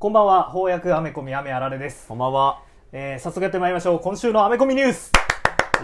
[0.00, 2.08] こんばんは、翻訳アメコミアメあられです。
[2.08, 2.64] こんばんは。
[2.90, 4.00] えー、早速やってまいりましょう。
[4.00, 5.12] 今週のアメコミニュース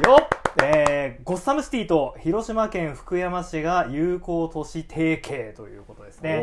[0.04, 0.28] よっ
[0.64, 6.42] えー、ゴッサムシティと広島県福山市が友好都市提携ということですね。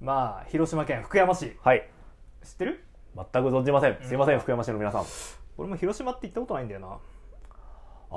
[0.00, 1.56] まあ、広島県福山市。
[1.62, 1.88] はい。
[2.42, 2.84] 知ってる？
[3.14, 3.98] 全く存じません。
[4.02, 5.04] すいません、うん福山市の皆さん。
[5.56, 6.98] 俺も広島って行ったことないんだよな。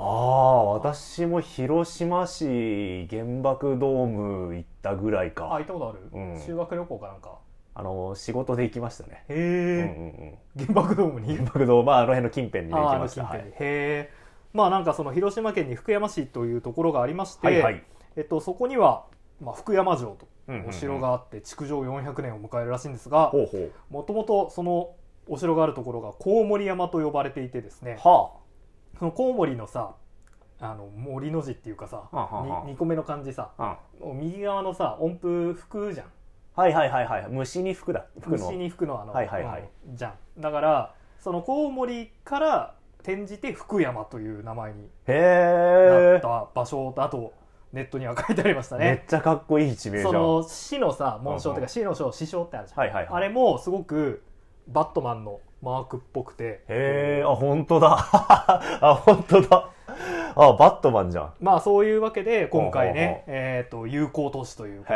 [0.00, 5.48] あ、私も広島市原爆ドーム行ったぐらいあ、か。
[5.54, 7.38] 行ったことある、うん修学旅行かなんか？
[7.74, 9.24] あの、仕事で行きましたね。
[9.28, 10.66] へうんうんえ、うん。
[10.66, 11.36] 原爆ドームに？
[11.36, 13.24] 原爆ドーム、まあ、あの辺の近辺にね行あきました。
[13.24, 13.40] はい。
[13.40, 14.10] へえ。
[14.52, 17.82] まあなんかその広島県に福山市というところがありまして、はいはい。
[18.16, 19.04] えっと、そこには、
[19.42, 20.28] まあ、福山城と
[20.68, 23.72] お城があって築城400年を迎えるらしいんですがほうほう。
[23.90, 24.90] もともとその
[25.28, 28.32] お城があるところがコウモリ山と呼ばれていてですねは
[28.98, 29.94] そのコウモリのさ
[30.60, 33.50] あの森の字っていうかさはあはあはあ2個目の漢字さ。
[34.14, 36.06] 右側のさ音符吹くじゃん
[36.54, 37.26] はいはいはいはい。
[37.28, 38.06] 虫に服だ。
[38.26, 44.88] 虫に吹くのあの、はいはいはいうんじゃんだからそのコウモリから転じて福山という名前に。
[45.06, 47.32] なった場所だと
[47.72, 50.12] ネットには書いてありましたねめっちゃかっこいい地名じゃん。
[50.12, 53.14] その市のさ紋章っていうか市の章師匠ってあるじゃん、はいはいはい。
[53.14, 54.24] あれもすごく
[54.66, 57.96] バットマンのマークっぽくてへえ、あ、本当だ。
[58.10, 59.70] あ、本当だ。
[60.36, 61.32] あ、バットマンじゃん。
[61.40, 64.92] まあそういうわけで今回ねほえっ、と友好都市というこ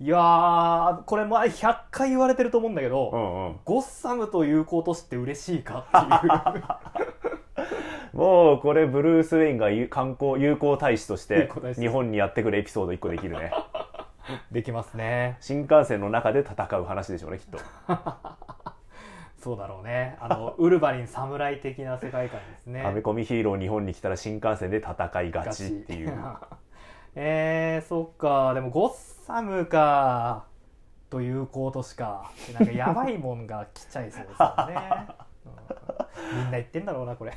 [0.00, 3.56] いやーこれ前100回言われてると思うんだけど、うんうん。
[3.64, 5.96] ゴッサムと友好都市って嬉しいかって
[8.16, 13.52] いう もうこれブルース・ウェインがゆ観光友好大使とし友て日本にやってくるエピソード1個できるね
[14.50, 15.36] できますね。
[15.40, 17.58] 新幹線の中で戦う話でしょうねきっと。
[19.44, 20.16] そうだろうね。
[20.20, 22.82] あのウルヴァリン侍的な世界観ですね。
[22.82, 26.18] アメコミヒーロー日本に来たら新幹線で戦いがちっていう。
[27.14, 28.54] えー、そっか。
[28.54, 28.92] でもゴッ
[29.26, 30.46] サムか。
[31.10, 32.32] というコートしか。
[32.54, 35.06] なんかやばいもんが来ちゃいそうですよね、
[36.32, 36.38] うん。
[36.38, 37.32] みんな言ってんだろうなこれ。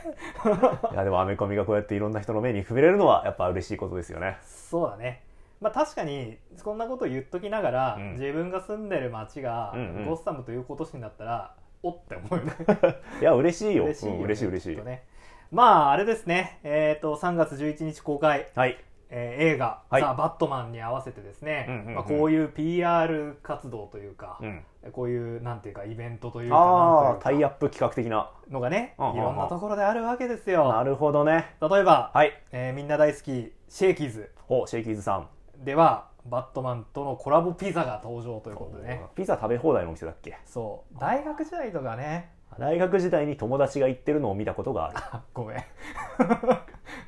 [0.94, 4.38] いやでもアメコミがこうやっていろんな人の目に触れるのはやっぱ嬉しいことですよね。
[4.44, 5.27] そうだね
[5.60, 8.12] まあ確かにこんなこと言っときながら、うん。
[8.14, 10.06] 自分が住んでる町がうんうん。
[10.06, 12.54] ゴッサムというコート市になったらおって思うよね。
[13.22, 13.86] いや嬉しいよ。
[13.86, 14.86] 嬉しいよねうん嬉しい嬉しい。
[14.86, 15.04] ね。
[15.52, 16.60] まああれですね。
[16.64, 18.48] えっ、と3月11日公開。
[18.56, 18.78] はい。
[19.10, 20.02] えー映画「はい。
[20.02, 21.96] ザ・バットマン」に合わせてですね、うんうんうん。
[21.96, 24.66] まあ、こういう PR 活動というか、うん。
[24.92, 28.30] こういうなんていうかイベントというかタイアップ企画的な。
[28.50, 29.18] のがね、うんうんうん。
[29.18, 31.56] いろんなところであるわけですよなるほどね。
[31.62, 32.34] 例えば、はい。
[32.52, 34.32] えーみんな大好きシェイキーズ。
[34.50, 35.28] おシェイキーズさん
[35.64, 39.02] ではバットマンとのコラボピザが登場ということでね。
[39.16, 40.38] ピザ食べ放題のお店だっけ？
[40.46, 41.00] そう。
[41.00, 42.32] 大学時代とかね。
[42.60, 44.96] 大学時代に友達が行ってるのを見たことがある。
[44.98, 45.58] あごめん。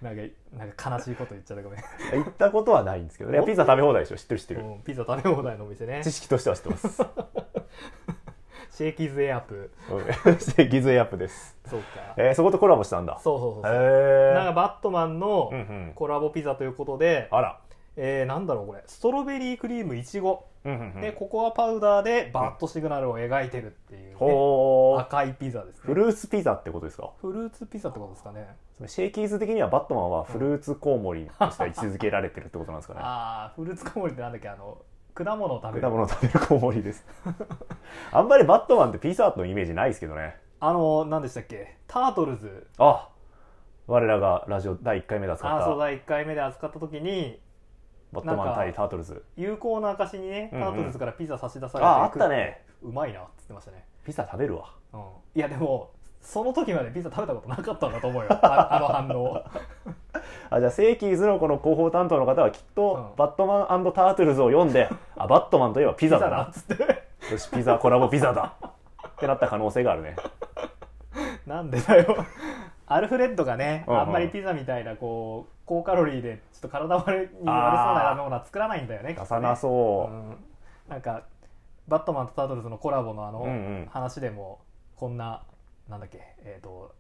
[0.02, 0.22] なんか
[0.58, 1.64] なんか悲しいこと言っちゃった。
[1.64, 1.80] ごめん。
[2.24, 3.42] 行ったことはないんですけどね。
[3.46, 4.62] ピザ食べ放題でしょ知ってる知ってる。
[4.62, 6.02] うんピザ食べ放題のお店ね。
[6.04, 7.04] 知識としては知ってます。
[8.72, 9.72] シェイキーズエアプ。
[9.92, 10.06] うん。
[10.40, 11.58] シェイキーズエアプです。
[11.68, 11.86] そうか。
[12.18, 13.20] えー、そことコラボしたんだ。
[13.20, 13.74] そうそうそうそう。
[13.74, 15.92] へえなんかバットマンのうんうん。
[15.96, 17.60] コラボピザということで、あら
[18.02, 18.84] えー、なんだろうこれ。
[18.88, 24.16] ストロベリークリームいちごでココアパウダーでバットシグナルを描いてるっていう、ね
[25.00, 25.82] 赤いピザですね。
[25.84, 27.12] フルーツピザってことですか？
[27.20, 28.48] フルーツピザってことですかね。
[28.88, 33.00] シェイキーズ的にはバットマンはフルーツコウモリとして位置づけられてるってことなんですかね。
[33.04, 34.48] ああフルーツコウモリってなんだっけ？
[34.50, 34.78] あの
[35.14, 35.82] 果物を食べる。
[35.82, 37.06] 果物を食べるコウモリです。
[38.14, 40.38] あんまりバットマンってピザのイメージないですけどね。
[40.62, 41.76] あの何でしたっけ？
[41.88, 42.68] タートルズ。
[42.78, 43.10] あ
[43.88, 45.58] 我らがラジオ第1回目で扱った。
[45.58, 47.42] あーそう第1回目で扱った時に
[48.12, 49.24] バットマン対タートルズ。
[49.38, 50.74] 有効な証にねタうんうん。
[50.74, 52.62] ートルズからピザ差し出されてああったね。
[52.82, 54.74] うまいなって言ってましたね、ピザ食べるわ。
[54.94, 55.02] うん、
[55.36, 58.28] いやでもその時までピザ食べたことなかったんだと思うよ。
[58.32, 59.44] あ あの反応
[60.50, 63.16] あじゃあセイキーズのこの広報担当の方はきっと、うん。
[63.16, 66.44] バットマンタートルズを読んであバットマンといえばピザだな。
[66.44, 67.04] っつって。
[67.32, 68.54] よしピザコラボピザだ。
[69.08, 70.16] ってなった可能性があるね。
[71.46, 72.26] なんでだよ。
[72.88, 74.02] アルフレッドがね、うんうん。
[74.02, 80.36] あんまりピザみたいなこう高カロリーでちょっと体悪に悪そうなものは作らないんだよね出さなそう、うん。
[80.90, 81.26] なんか
[81.88, 83.46] バットマンとタートルズのコラボのあの
[83.92, 84.62] 話でも
[84.96, 85.44] こんな
[85.88, 86.96] なんだっけえっ、と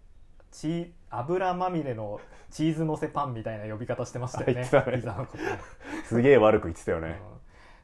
[0.51, 2.21] チ油まみれの
[2.51, 4.61] チーズのせパンみたいな呼び方してましたよね。
[4.61, 4.69] ね、
[6.05, 7.15] すげえ悪く言ってたよね、うん。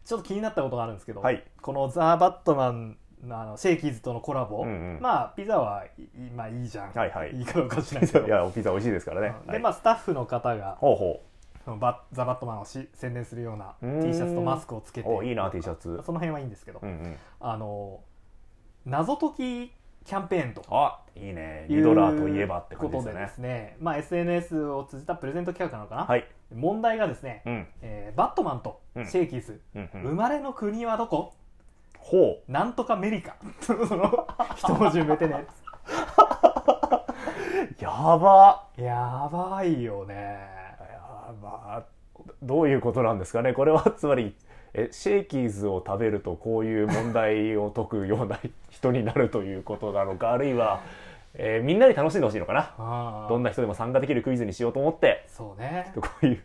[0.04, 1.44] ちょっと気になったことがあるんですけど、はい。
[1.62, 5.00] このザ・バットマンのあのシェイキーズとのコラボ、うんうん。
[5.02, 7.36] まあピザはいいまあいいじゃん、はいはい。
[7.36, 8.26] いいかどうかしないけど。
[8.28, 9.60] いやピザ美味しいですからね、ではい。
[9.60, 11.22] まあスタッフの方がほうほ
[11.64, 14.02] そのバザ・バットマンをし宣伝するようなうーん。
[14.02, 15.10] T シャツとマスクをつけて。
[15.10, 16.02] おいいな T シャツ。
[16.04, 18.02] その辺はいいんですけど、う、うんうん、あの
[18.86, 19.74] 謎解き
[20.06, 21.66] キャンペーンとあいいね。
[21.68, 26.28] リドラーといえばってことでですね、まあ、SNS を通じたプレゼント企画なのかな、はい。
[26.54, 27.68] 問題がですね、うん。
[27.82, 29.06] えーバットマンとうん。
[29.08, 30.02] シェイキーズ、うんうん。
[30.04, 31.34] 生まれの国はどこ
[32.06, 33.36] ほなんとかメリカ。
[33.62, 35.44] そ の一文字埋めてね
[37.82, 38.64] う やば。
[38.78, 40.40] やばいよね。
[40.92, 41.84] やば。
[42.44, 43.82] どういうことなんですかねこれは。
[43.98, 44.36] つまり
[44.76, 50.82] えシェイキーズを食べるとこういう問題を解くような人になるということなのかあるいは、
[51.34, 53.26] えーみんなに楽しんでほしいのかな。
[53.30, 55.26] どんな人でも参加できるクイズにしようと思って。
[55.28, 55.92] そうね。
[55.96, 56.44] こういう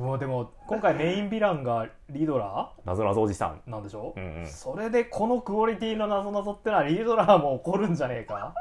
[0.00, 3.60] もうでも今回メインヴィランがリドラ謎々おじさん。
[3.68, 4.20] ーなんでしょ、う？
[4.20, 4.46] んうん。
[4.46, 8.54] それでこのクオリティの謎々ってのはリドラーも怒るんじゃねえか？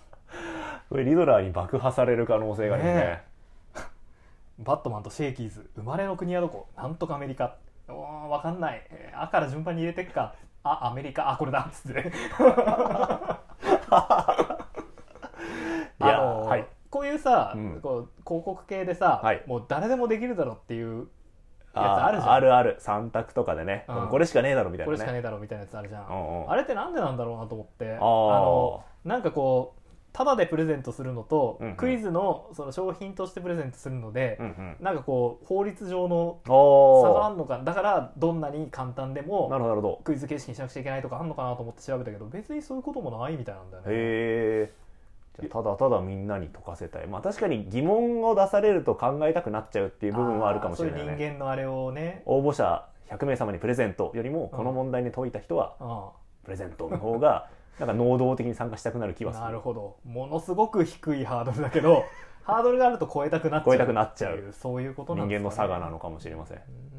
[0.90, 2.84] これリドラーに爆破される可能性がね。
[2.84, 3.22] ね
[4.58, 6.66] バットマンとシェイキーズ生まれの国はどこ？
[6.76, 7.56] なんとかアメリカ。
[7.88, 10.34] おーわかんない、えーあから順番に入れてっか。
[10.62, 11.30] あアメリカ。
[11.30, 11.66] あこれだ。
[11.70, 12.02] っつって。
[12.02, 12.12] ね
[15.98, 16.65] いやあのーはい
[17.26, 17.80] さ、うん。
[17.82, 19.42] こう広告系でさ、はい。
[19.46, 21.08] もう誰でもできるだろっていう
[21.74, 22.32] やつあるじゃん。
[22.32, 22.78] あるある。
[22.80, 24.08] 3択とかでね、うん。
[24.08, 26.50] これしかねえだろみたいこれしかなねねえだろみたいなやつあるじゃん、うんうん。
[26.50, 27.96] あれってなんでなんだろうなと思って。
[27.96, 28.00] あー。
[28.00, 29.80] のなんかこう
[30.12, 31.76] タダでプレゼントするのと、うんうん。
[31.76, 34.76] クイズのその商品としてプレゼントするので、うんうん。
[34.80, 40.00] なんかこう法律上の差があるのかだからどんなに簡単でなもるほどなるほど。
[40.04, 44.70] クイズ形式にしなくちゃいけないとかあるのかなと思って調べたけど別にそういうこともないみたいなんだよね。
[45.40, 47.06] じゃあただただみんなに解かせたい。
[47.06, 56.12] まあ確かに疑問を出されると考えたくなっちゃうっていう部分はあるかもしれないあーそういうね人間のあれをね、応募者100名様にプレゼントよりもこの問題に解いた人は
[56.44, 57.48] プレゼントの方が
[57.78, 59.44] なんか能動的に参加したくなる気うん、はする。
[59.44, 59.96] なるほど。
[60.04, 62.04] ものすごく低いハードルだけど
[62.42, 63.66] ハードルがあると超えたくなっちゃう。
[63.66, 64.52] 超えたくなっちゃう。
[64.52, 66.58] そういうこと人なんですか、ね、間の差がなのかもしれません。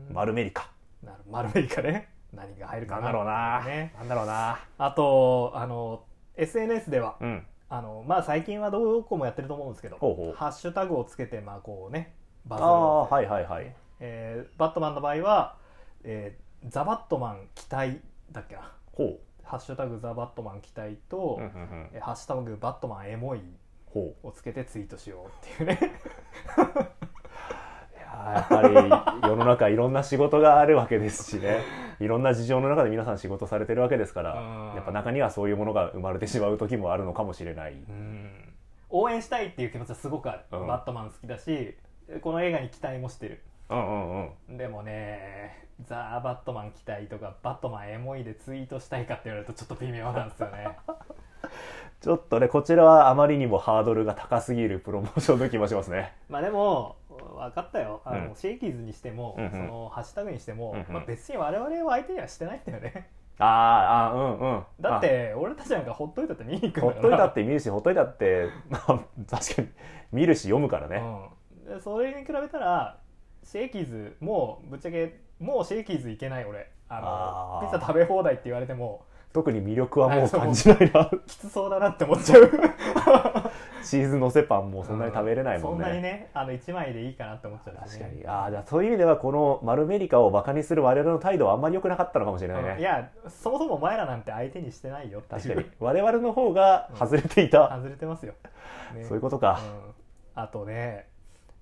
[0.09, 0.13] うん。
[0.13, 0.69] マルメリカ
[1.03, 2.09] なるマルメリカね。
[2.33, 3.01] 何が入るかな。
[3.01, 3.63] んなだろうな。
[3.65, 4.59] ね、なんだろうな。
[4.77, 6.03] あとあの
[6.35, 9.97] SNS ではうんあの、まあ、最近はどこもやってると思うんですけど
[10.35, 12.13] ハッシュタグをつけてまあこうね
[12.45, 13.75] バズあるあはいはいはい。
[13.99, 15.57] えーバットマンの場合は、
[16.03, 17.99] えーザ・バットマン期待
[18.31, 18.71] だっけな。
[18.93, 21.89] ほハッシュタグザ・バットマン期待と、ううんうんうん。
[21.93, 23.41] えーハッシュタグバットマンエモい
[24.23, 25.79] をつけてツイートしようっていうね。
[27.95, 28.61] いやーやっぱ
[29.21, 31.61] り世の中いろんな仕事があるわけですしね
[31.99, 37.73] いろんな事情の中で皆さん仕事されてるわけですからうんやっぱ中にはそういうものが生まれてしまう時もあるのかもしれない。
[37.73, 38.53] うん。
[38.89, 40.67] 応援したいっていう気持ちはすごくある、うん。
[40.67, 41.75] バットマン好きだし
[42.21, 43.41] この映画に期待もしてる。
[43.69, 44.57] うんうんうん。
[44.57, 50.77] でもねザ・バットマン期待とかバットマンエモいでツイートしたいかって言われるとちょっと微妙なんですよね。
[52.01, 56.13] ちょっとねこちらはあまりにもハードルが高すぎるプロモーションの気もしますね。
[56.29, 58.01] まあでも分かったよ。
[58.05, 58.35] あの、うん。
[58.35, 59.51] シェイキーズにしても、うんうん。
[59.51, 60.93] そのハッシュタグにしても、うんうん。
[60.93, 63.09] まあ、別に我々を相手にはしてないんだよね。
[63.39, 64.63] あーあーうんうん。
[64.79, 68.99] だって俺たちなんかほっといたって見に行くんほだからっといたって見るしほっといたって まあ
[69.29, 69.67] 確かに
[70.11, 71.03] 見るし読むからね、
[71.67, 72.97] うん、でそれに比べたら
[73.43, 76.71] シェイキーズもうぶっちゃけもうシェイキーズいけない俺。
[76.89, 77.71] あのあー。
[77.71, 79.05] ピザ食べ放題って言われても。
[79.33, 81.11] 特に魅力はもう 感じないな。
[81.27, 82.49] きつそうだなって思っちゃう
[83.89, 88.27] チーズのせパンもそんなに食べれないもんね、そんなにねあの1枚でいいかなって思っちゃうし確かにね。
[88.27, 95.65] ああじゃあそういう意味ではこのマルメリカをバカにする我々の態度はあんまり良くなかったのかもしれないね、うんいやそもそもお前らなんて相手にしてないよ確かに。
[95.79, 98.33] 我々の方が外れていた、外れてますよ、
[98.93, 99.03] ね。
[99.03, 99.59] そういうことか、
[100.35, 101.07] うん、あとね、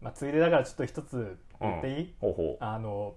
[0.02, 2.58] まあ、ついでだからちょっと一つ言っていい、ほうほう。
[2.60, 3.16] あの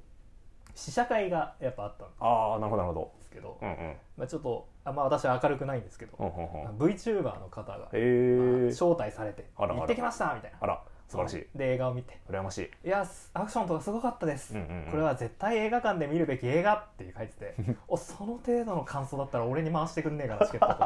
[0.74, 3.96] 試写会がやっぱあったああなるほどなるほすけど、どうんうん。
[4.16, 9.78] まあ、ちょっとあ、まあ、私は明るくないんですけど、ほうほうほう VTuber の方が、へえ招待されてあらあら。
[9.80, 10.58] 行ってきましたみたいな。
[10.60, 11.58] あら素晴らしい。
[11.58, 12.18] で映画を見て。
[12.30, 12.70] 羨ましい。
[12.86, 14.90] いやアクションとかすごかったです、うんうんうん。
[14.90, 17.54] これは絶対映画館で見るべき映画って書いてて
[17.88, 20.84] おその程度の感想だったら俺に回してくんねえかなチケットと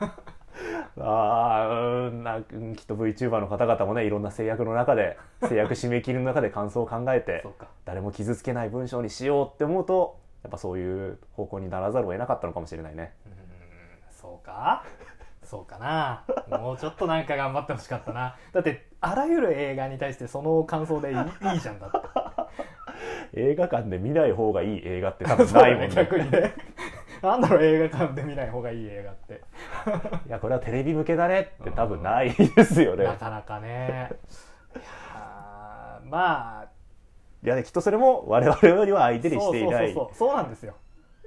[0.00, 0.32] 思って
[1.00, 5.18] ああうんなうんきっと VTuber の方々もねいろんな制約の中で
[5.48, 7.44] 制約締め切りの中で感想を考えて
[7.84, 13.12] 誰も傷つけない文章にしようって思うとやっぱそういう方向にならざるを得なかったのかもしれないね。
[13.26, 13.36] うーん
[14.10, 14.84] そうか？
[15.42, 16.24] そうかな？
[16.58, 18.36] もうちょっとなんか頑張ってほしかったな。
[18.52, 21.16] だってあらゆる映画に対してその感想でいい
[21.54, 21.98] いいじゃんだって。
[23.34, 25.88] 映画館で見ない方がいい映画って多分ないもんね。
[25.90, 26.54] そうだ逆にね。
[27.22, 29.40] なんだろう映画館で見ない方がいい映画って。
[30.26, 33.04] いやこれはテレビ向けだねって多分ないですよね。
[33.04, 34.10] なかなかね。
[34.74, 36.68] いやーまあ
[37.44, 39.92] いやきっとそれも我々よりは相手にしていない。
[39.92, 40.28] そうそうそうそう。
[40.28, 40.74] そうなんですよ。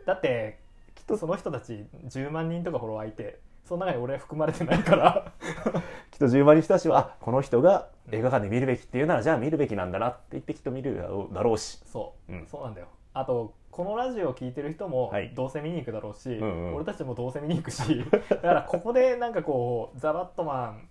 [0.05, 0.59] だって
[0.95, 5.31] きっとその人たち10万人とかフォロワーいてその中に俺含まれてないから。
[6.11, 10.95] きっと10万人の人たちはあこの人が映画館で見るべきっていうならじゃあ見るべきなんだなって言ってきっと見る
[11.33, 11.81] だろうし。
[11.85, 12.45] そう、うん。
[12.45, 12.87] そうなんだよ。
[13.13, 15.31] あとこのラジオを聞いてる人もはい。
[15.35, 16.75] どうせ見に行くだろうし、んうん。
[16.75, 18.05] 俺たちもどうせ見に行くし。
[18.29, 20.87] だからここでなんかこう「ザ・バットマン」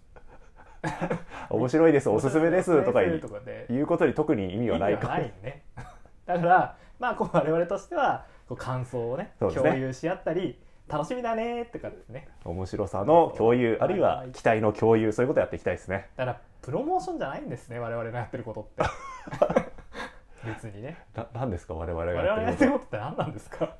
[1.50, 3.14] 面白いですおすすめですとか言
[3.82, 5.08] うことに特に意味はないか。
[5.08, 5.62] はないね。
[6.26, 9.48] だからまあこう我々としてはこう感想をねね。
[9.54, 12.28] 共有し合ったり楽しみだねってかですね。
[12.44, 16.08] 面白さの共有あるいははい期待の共有そういうことやっていきたいですね。
[16.16, 19.64] だからプロモーションじゃないんですね我々のやってることって。
[20.46, 20.98] 別にね。
[21.14, 22.84] な何ですか我々がやってること。
[22.84, 23.76] って何なんですか？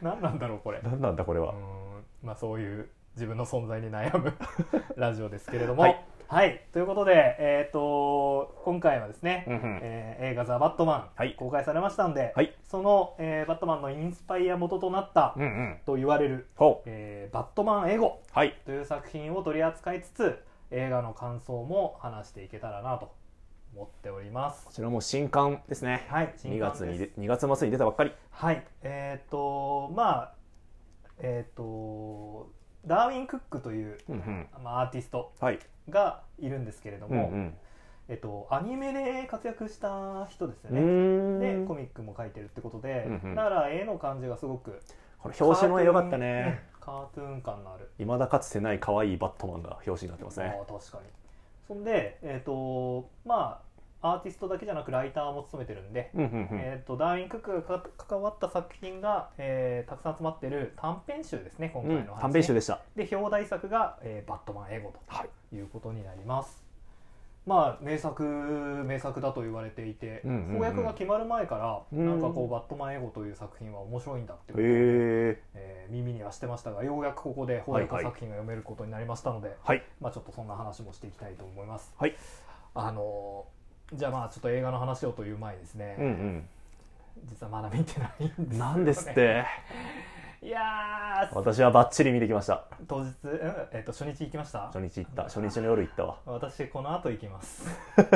[0.00, 0.78] 何なんだろうこれ。
[0.80, 1.52] と何なんだこれは。
[1.52, 4.32] うーんまあそういう自分の存在に悩む
[4.96, 5.82] ラジオですけれども。
[5.82, 6.62] はい、はい。
[6.72, 9.80] ということで、えっと今回はですね、うんうん。
[9.82, 11.34] えー映画「ザ・バットマン」はい。
[11.34, 12.54] 公開されましたんで、はい。
[12.62, 15.80] その、えーバットマンのインスパイア元となったうんうん。
[15.84, 23.10] と言われるほ「えーバットマンエゴはい」という作品を取り扱いつつ映画の感想も話していけたらなと
[23.74, 24.66] 思っております。
[24.66, 24.72] こ。
[24.72, 26.06] ちらも新刊ですね。
[26.08, 27.16] はい、2月にです。
[27.16, 28.12] で2月末に出たばっかり。
[28.30, 30.34] はい、えっ、とまあ
[31.20, 32.50] えっ、と
[32.88, 34.46] ダーウィン・クックという、うんうん。
[34.64, 35.58] まあ、アーティストはい。
[35.88, 37.54] がいるんですけれどうんも、うん。
[38.08, 41.60] えっとアニメで活躍した人ですようね。
[41.60, 43.34] でコミックも書いてるってことで、うんうん。
[43.34, 44.80] だから絵の感じがすごく
[45.18, 46.62] これ表紙の絵良かったね。
[46.80, 47.90] カートゥーン感のある。
[47.98, 50.58] 未だかつてない可愛いバットマンが表紙になってますね。
[50.66, 51.04] 確かに。
[51.66, 53.67] そんでえっ、とまあ
[54.00, 56.48] アーティストだけじゃなくライターも務めてるんで、うんうんうん。
[56.52, 62.12] えー、とダーウィン・クックがか関わった作品が、えーたくさん集まってる短編集ですね今回の話、ね。
[62.14, 62.80] うん短編集でした。
[62.94, 65.28] で表題作が、えーバットマンエゴ」はい。
[65.50, 66.64] ということになります。
[67.46, 70.52] まあ名作名作だと言われていて、うんうんうん。
[70.54, 72.06] 翻訳が決まる前から、うん。
[72.06, 79.82] なんかこう「バットマンエゴ」という作品は面白いんだってことで、へええー耳にはしてましたがようやくここで翻訳作品が読めることになりましたので、はい。
[80.00, 81.94] まあ、ちょっとそんな話もしていきたいと思います。
[81.98, 82.14] はい。
[82.74, 83.57] あのー
[83.92, 86.48] じゃあまあちょっと映画の話をという前にですね、うんうん。
[87.24, 88.58] 実はまだ見てないんですよね。
[88.58, 89.44] なんですって。
[90.40, 92.64] いやー私はバッチリ見てきました。
[92.86, 93.40] 当日、うん
[93.72, 94.60] えっと初日行きました？
[94.72, 95.22] 初日行った。
[95.24, 96.16] 初日の夜行ったわ。
[96.26, 97.66] 私この後行きます。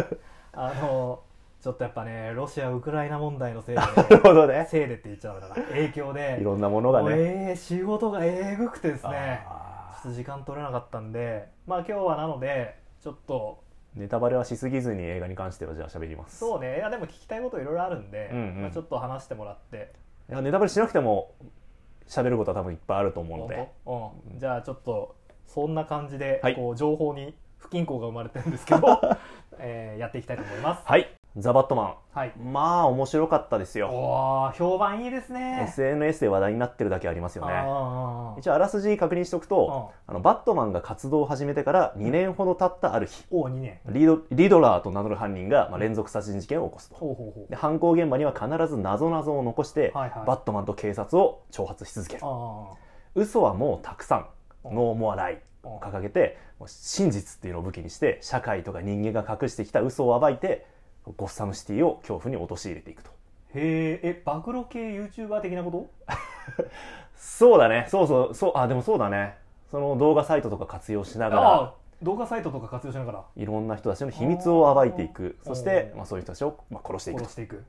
[0.52, 1.20] あの
[1.60, 4.66] ちょっとやっぱねロシア・ウクライナ問題のせいで なるほどね。
[4.68, 7.08] せいでって言っちゃうから影響でいろんなものがね。
[7.48, 13.61] えー仕事がえぐくてですねあちょっと時間取れなかったんでまあ今日はなのでちょっとー
[13.94, 16.38] ネタバレはしすぎずに映画に関してはじゃあ喋ります。
[16.38, 16.76] そうね。
[16.76, 18.62] いやでも聞きたいこといろいろあるんで、うんうん。
[18.62, 19.92] まあ、ちょっと話してもらって。
[20.30, 21.34] いやネタバレしなくても
[22.08, 23.68] 喋ることは多分いっぱいあると思うので。
[23.86, 26.54] うん、じゃあちょっとそんな感じで、はい。
[26.54, 29.00] こう情報に不均衡が生まれてるんですけど、
[29.58, 30.82] えーやっていきたいと思います。
[30.86, 32.32] はいザ・バットマはい。
[32.38, 33.88] ンまあ面白かったですよ。
[33.88, 35.64] おー評判いいですね。
[35.66, 37.54] SNS で話題になってるだけありますよね。
[38.38, 43.80] 一応あらすじ確認しておくとあのバットマンが活動を始めてから2年ほど経ったある日お2年。
[43.88, 47.46] リードリドラーと名乗る犯人が、まあ、連続殺人事件を起こすと。
[47.48, 50.26] で犯行現場には必ず謎々を残して、はいはい。
[50.26, 52.20] バットマンと警察を挑発し続ける。
[52.24, 52.72] あ
[53.14, 54.26] 嘘はもうたくさん
[54.64, 54.74] うん。
[54.74, 56.36] ノーモアライうんを掲げて
[56.66, 60.66] 真実っていうのを武器にして社会とか人間が隠してきた嘘を暴いて
[61.16, 63.10] ゴッサムシティを恐怖に陥れていくと。
[63.54, 65.90] ーへええ暴露系 YouTuber 的なこと？
[67.16, 67.86] そうだね。
[67.88, 68.34] そうそう。
[68.34, 69.36] そうあでもそうだね。
[69.70, 73.24] その動画サイトとか活用しながら動画サイトとか活用しながら。
[73.36, 75.38] いろんな人たちの秘密を暴いていく。
[75.44, 77.24] そしてう、んまあ、そういう人たちを、まあ、殺していくと。
[77.24, 77.64] 殺していく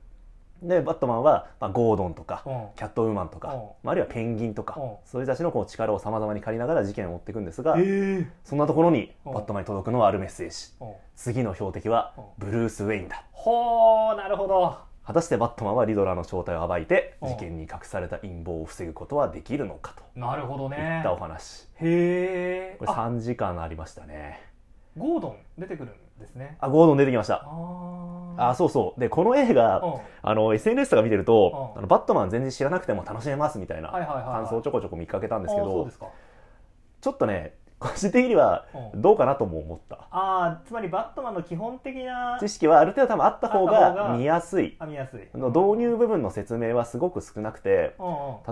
[0.62, 2.66] でバットマンは、まあ、ゴードンとか、うん。
[2.76, 3.60] キャットウーマンとか、うん。
[3.82, 4.90] まあ、あるいはペンギンとか、うん。
[5.04, 8.26] そういう人たちのこう力をさまざまに借りながら事件を追っていくんですが、え。
[8.44, 9.32] そんなところにうん。
[9.34, 10.92] バットマンに届くのはあるメッセージうん。
[11.16, 12.24] 次の標的はうん。
[12.38, 13.24] ブルース・ウェインだ。
[13.32, 14.78] ほーなるほど。
[15.04, 17.28] 果たしてバットマンはリドラーの正体を暴いてうん。
[17.28, 20.02] 事件に隠された陰謀を防ぐことはできるのかと。
[20.18, 21.68] なるほどいねったお話。
[21.74, 22.76] へえ。
[22.78, 24.40] これ3時間ありましたね。
[24.96, 26.56] ゴードン出てくるんですね。
[26.60, 27.44] あゴードン出てきました。
[28.36, 29.00] ああそうそう。
[29.00, 29.94] でこの映画うん。
[30.22, 31.78] あの SNS とか見てるとうん。
[31.78, 35.88] あのバットマン全然知らなくても楽しめますみたいな感想をちょこちょこ見かけたんですけど
[37.00, 39.02] ちょっとね個人的にはうん。
[39.02, 39.96] どうかなとも思った。
[40.10, 44.76] ああつまりバットマンの基本的な知識はある程度多分あった方がが見やすい。
[44.78, 45.20] あ見やすい。
[45.34, 47.94] あの導入部分の説明はすごく少なくて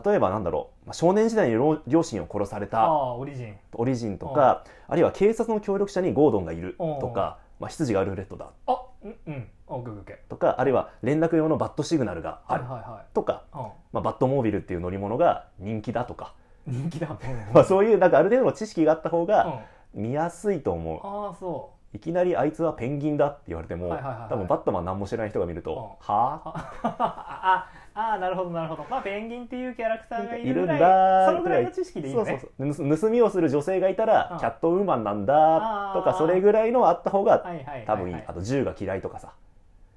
[0.04, 0.86] 例えばなんだろう。
[0.88, 3.56] まあ少年時代に両両親を殺されあたあオリジン。
[3.74, 8.50] オリジンとかあるいは警察の協力者にゴードンがいるとかまあ執事がアルフレッドだ。
[8.66, 9.48] あうんうん。
[9.68, 12.64] オッケーオッケーとかあるいは連絡用のバットシグナルがある。
[12.64, 13.44] はいはとか、
[13.92, 16.34] まあ、バットモービルっていう乗り物が人気だとか、
[16.66, 17.08] うん人気だ
[17.54, 19.26] まあ、そういうなんかある程度の知識があった方うん。
[19.26, 19.60] が
[19.94, 21.00] 見やすいと思う。
[21.02, 23.90] ああそいきなりあいつはペンギンだって言われても、
[24.28, 26.14] 多分バットマン何も知らない人が見ると、うん。
[26.14, 26.40] は
[26.82, 28.86] あ あああなるほどなるほど。
[28.88, 32.30] まあペンギンっていうキャラクターがいいるんるぐらいだそのぐらいの知識でいいよね。
[32.30, 32.88] そうそうそう。
[32.90, 34.38] 盗盗みをする女性がいたら、うん。
[34.38, 37.44] キャットウーマンなんだとかそれぐらいのあった方が
[37.86, 39.32] 多分いい、あと銃が嫌いとかさ。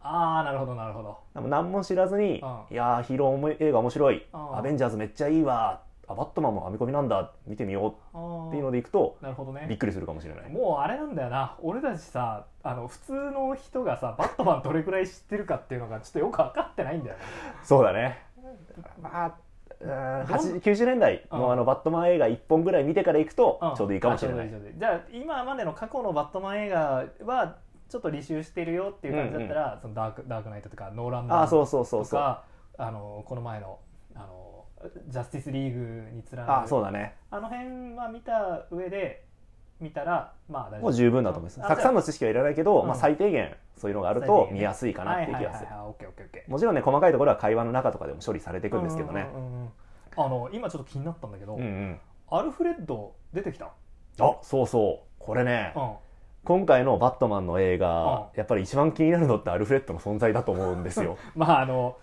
[0.02, 1.18] ああなるほどなるほど。
[1.34, 4.26] でも何も知らずにうん「いやーヒーロー映画面白い。
[4.34, 4.58] うん。
[4.58, 7.32] アベンジャーズめっちゃいいわあバットマンも編み込みなんだ。
[7.48, 9.66] 見てみよあう」っていうーのでいくとなるほどね。
[9.68, 10.50] びっくりするかもしれない。
[10.52, 11.58] もうあれなんだよな。
[11.62, 17.22] 俺たちさあの普通の人がさバットマンどれくらい知ってるかっていうのがちょっとよく分かってないんだよね。
[17.64, 18.24] そうだね。
[19.02, 19.34] まあ
[19.82, 21.40] うーんどん80 90年代うん。
[21.40, 23.76] のあのバットマン映画1本ぐらい見てからいくとうん。
[23.76, 24.48] ちょうどいいかもしれない。
[24.48, 24.80] うどいいちょうどいい。
[24.80, 27.56] じゃあ今までの過去のバットマン映画は
[27.88, 32.20] ちょっと履修してるよっていう感じだったら、そのダークダークナイトとかノーランああそうとそうそうそう。
[32.20, 32.44] か
[32.78, 33.78] あのこの前の
[34.16, 34.55] あの
[35.08, 37.16] ジャスティスリーグにつらあそうだね。
[37.32, 39.26] あの辺は見た上で
[39.80, 40.82] 見たらまあ大丈夫。
[40.82, 41.64] もう十分だと思います。
[41.64, 45.70] あたくさんの知識はいらないけど、うんまあ、最低限そういうのがあると見やすいかなっていう気がする。
[46.48, 49.70] もちろんね細かいところは会話の中とかでも処理されていくんですけどねうんうん
[50.18, 53.66] あの今ちょっと気になったんだけど、うんうんアルフレッド出てきた
[54.20, 55.92] あそうそうこれねうん
[56.44, 61.98] 今回の「バットマン」の映画うやっぱり一番気になるのってアルフレッドの存在だと思うんですよまああの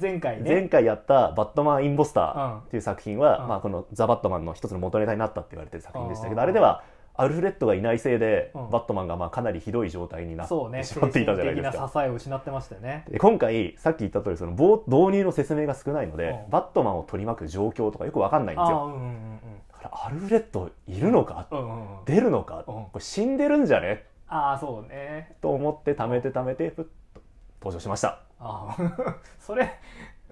[0.00, 0.50] 前回ね。
[0.50, 3.48] 前回やった「バットマン・インポスター」うんっていう作品は、うん。
[3.48, 6.42] まあ、この「ザ・バットマン」の一つの元ネタになったって言われてる作品でしたけどうん。
[6.42, 6.82] あれでは
[7.16, 8.70] アルフレッドがいないせいで、うん。
[8.70, 11.90] バットマンがまあかなりひどい状態になってそうねしまっていたじゃないですか。
[11.92, 13.04] 支えを失ってましたよね。
[13.08, 16.50] で今回さっき言った通りその冒導入の説明が少ないので、うん。
[16.50, 18.78] バットマンを取り巻く状況とかよく分かんないんですよ。
[18.78, 19.38] ああうんうん
[19.82, 21.46] だからアルフレッドいるのか？
[21.50, 21.98] うんうんうん。
[21.98, 24.04] うん出るのか、これ死んでるんじゃね？
[24.26, 25.36] ああそうね。
[25.40, 27.20] と思って貯めて貯めてふっと
[27.60, 29.78] 登場しましたああ それ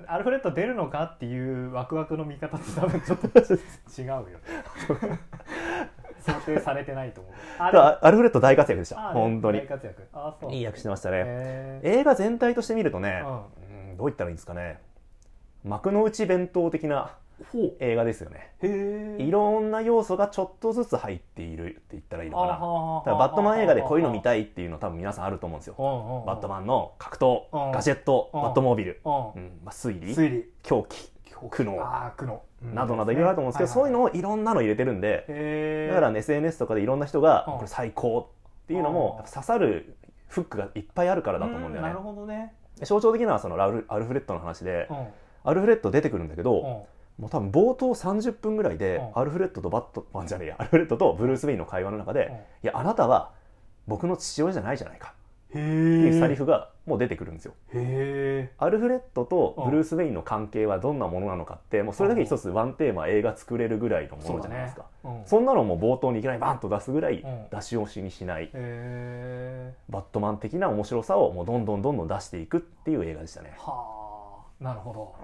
[0.07, 4.25] アルフレッド出るのかっていうワクワクの見方って多分ちょっと違うよ。
[4.27, 5.19] ね
[6.23, 7.33] 想定されてないと思う。
[7.59, 9.11] あアルフレッド大活躍でした。
[9.11, 9.59] あ本当に。
[9.61, 10.09] 大活躍。
[10.13, 10.53] あそう。
[10.53, 11.81] いい役してましたね。
[11.83, 14.81] 映画全体として見るとね、ううんどう言ったらいいんですかね。
[15.65, 17.17] 幕の内弁当的な
[17.81, 18.53] 映画ですよね。
[19.19, 22.53] いろんな要素がちょっとずつ入っているって言ったらいいのかな。
[22.53, 25.75] だだからバットマン映画でこういうの見たいっていうの多分皆さんあると思うんですよ。
[26.27, 27.73] バットマンンの格闘うん。
[27.73, 28.43] ガジェットうん。
[28.43, 29.61] バットモービル、ううん。
[29.65, 30.51] まあ、推理ん推理。
[30.63, 31.11] 狂気
[31.51, 32.11] 苦悩。
[32.13, 32.39] 苦悩。
[32.63, 37.55] などなどいろいろあると思うんですけど、そういうのをいろんなの入れてるんで、だから、ね、SNS とかでいろんな人が、うん。
[37.57, 38.31] これ最高
[38.65, 38.95] っていうのうん。
[38.95, 39.97] も刺さる
[40.29, 41.89] フックがいっぱいあるからだと思うんだよね。
[41.89, 42.55] なるほどね。
[42.83, 45.07] 象徴的なそのラルアルフレッドの話で、うん。
[45.45, 46.83] アルフレッド出てくるんだけど、うん
[47.19, 49.21] もう多分冒頭30分ぐらいで、うん。
[49.21, 52.35] アルフレッドとバットマンじゃねえやアルフレッドとブルース・ウェインの会話の中で、うん。
[52.35, 53.33] いやあなたは
[53.87, 55.15] 僕の父親じゃないじゃないか。
[55.51, 57.55] へっていうセリえフがもう出てくるんですよ。
[58.59, 64.87] アルフレッドとブルース・ウェインの関係はどんなものなのかってもうそれだけ一つワンテーマ映画作れるぐらいのものじゃないですか。
[65.03, 67.47] そ,、そんなのも冒頭にいきなりバンと出すぐらいうん。
[67.51, 73.55] 出し惜しみしない、バットマン的な面白さをもうどんどんどんどん出していくっていう映画でしたね。
[73.59, 73.87] は
[74.61, 74.65] あ。
[74.65, 75.15] なるほど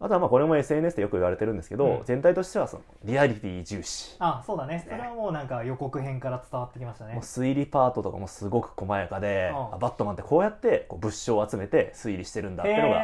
[0.00, 2.04] あとはまあこれも SNS でよく言われてるんですけど、うん。
[2.04, 4.16] 全体としてはそのリアリティ重視。
[4.18, 4.84] あそうだね。
[4.88, 7.18] それはもうなんか予告編から伝わってきましたね。
[7.22, 9.74] 推理パートとかもすごく細やかで、うん。
[9.74, 13.00] あバットマンってこうやってこう物証を集めて推理してるんだっていうのが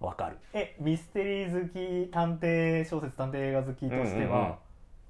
[0.00, 0.38] 分かる。
[0.52, 4.54] えミステリー好き探偵小説探偵映画好きとしては、うんうんうん。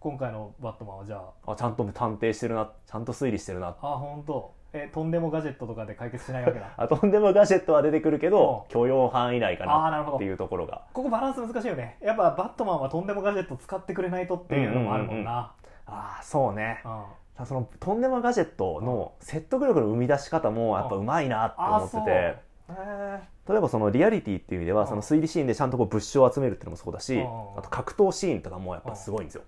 [0.01, 1.53] 今回のバットマンはじゃあ。
[1.53, 3.69] あちゃんと探偵してるなちゃんと推理してるな。
[3.69, 6.67] あ本当えとんでもガジェットとかで解決しないわけだ。
[6.77, 8.73] あとんでもガジェットは出てくるけどうん。
[8.73, 10.83] 許容範囲内かなっていうところが。
[10.93, 11.97] ここバランス難しいよね。
[12.01, 15.53] やっぱバットマンはとんでもガジェット使ってくれないとっていうのもあるもんな。
[15.87, 16.83] ああそうね。
[16.85, 17.47] うん。
[17.47, 22.37] そのとんでもガジェットの説得力の生み出し方もやっぱうまいなって思ってて、へ
[22.69, 27.23] え例えばそのリアリティっていう意味ではうんその推理シーンでちゃんとこう物証を集めるっていうのもそうだしうん
[27.59, 29.43] あと格闘シーンとかもやっぱすごいんですよ。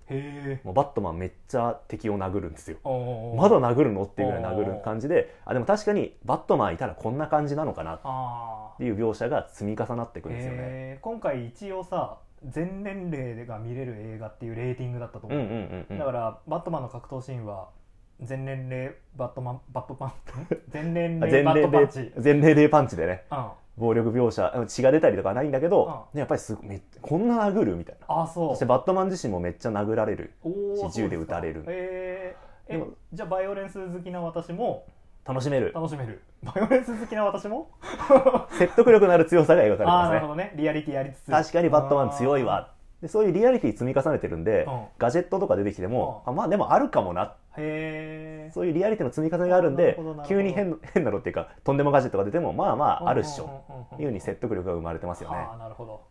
[0.65, 2.77] もうバットマンめっちゃ敵を殴るんですよ。
[3.37, 4.03] まだ殴るの？
[4.03, 5.35] っていうぐらい殴る感じで。
[5.45, 10.99] あでも確かにバットマンいたらこんな感じなのかなっあていう描写が積み重なっていくーんですよね。
[11.01, 17.69] 今回一応さ全年齢が見れる映画っていうレーティングだったと思う、うんだからバットマンの格闘シーンは
[18.21, 20.13] 全年齢バットマン バットパン？
[20.69, 23.25] 全年齢バットパンチ全年齢、全年齢パンチでね。
[23.31, 28.23] うん、暴力描写うん血が出たりとかはないんだけど、うねやっぱりすごめこんな殴るみたいな。
[28.23, 28.57] あそそう。
[28.57, 30.33] してバットマン自身もめっちゃ殴られる。
[30.43, 31.65] おー銃で撃たれる。
[31.67, 34.87] えーえでもじゃあバイオレンス好きな私も？
[35.25, 35.73] 楽しめる。
[35.75, 36.23] 楽しめる。
[36.43, 37.71] バイオレンス好きな私も？
[38.59, 40.15] 説得力のある強さが描かれてますね。
[40.17, 40.53] なるほどね。
[40.57, 41.31] リアリティありつつ。
[41.31, 42.73] 確かにバットマン強いわ。
[43.03, 44.85] でそういうリアリティ積み重ねてるんで、うん。
[44.99, 47.35] ガジェットとか出てきても、うあまあでもあるかもな。
[47.57, 53.45] へえそういうリアリティの積み重ねがあるんで急に変変なのっていうかとんでもガジェットが出てもまあまああるっしょ。
[53.45, 55.37] ょいうふうに説得力が生まれてますよね。
[55.37, 56.03] はあなるほど。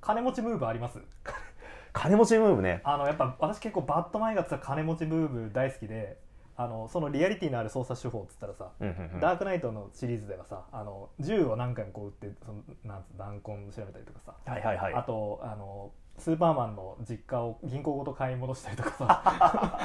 [0.00, 0.98] 金持ちムーブあります？
[1.92, 2.80] 金持ちムーブね。
[2.84, 6.18] あのやっぱ私結構バットマン映画っ金持ちムーブ大好きで
[6.56, 9.20] あのそのリアリティのある操作手法っつったらさ、うんうんうん。
[9.20, 14.94] ダークナイトのシリーズではさあの銃を何回もこう撃ってそのなん弾痕調べたりとかさ、はいはいはい。
[14.94, 19.78] あとあのスーパーマンの実家を銀行ごと買い戻したりとかさ。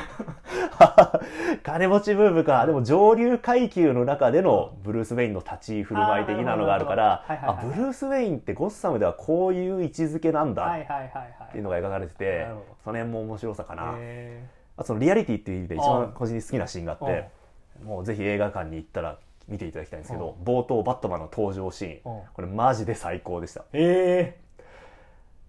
[1.63, 2.65] 金持ちブームか。
[2.65, 10.65] でも上流階級の中でのブルース・ウェインの立ち居振る舞い的なのがあるからあブルース・ウェインってゴッサムではこういう位置づけなんだ。
[10.65, 12.47] っていうのが描かれてて、
[12.83, 14.43] その辺も面白さかな、へ
[14.77, 17.29] あとそのリアリティっていう意味で一うん番個人的に好きなシーンがあって
[17.83, 19.17] もうぜひ映画館に行ったら
[19.47, 22.17] 見ていただきたいんですけど冒頭バットマンの登場シーン。
[22.17, 23.63] うんこれマジで最高でした。
[23.73, 24.44] ええ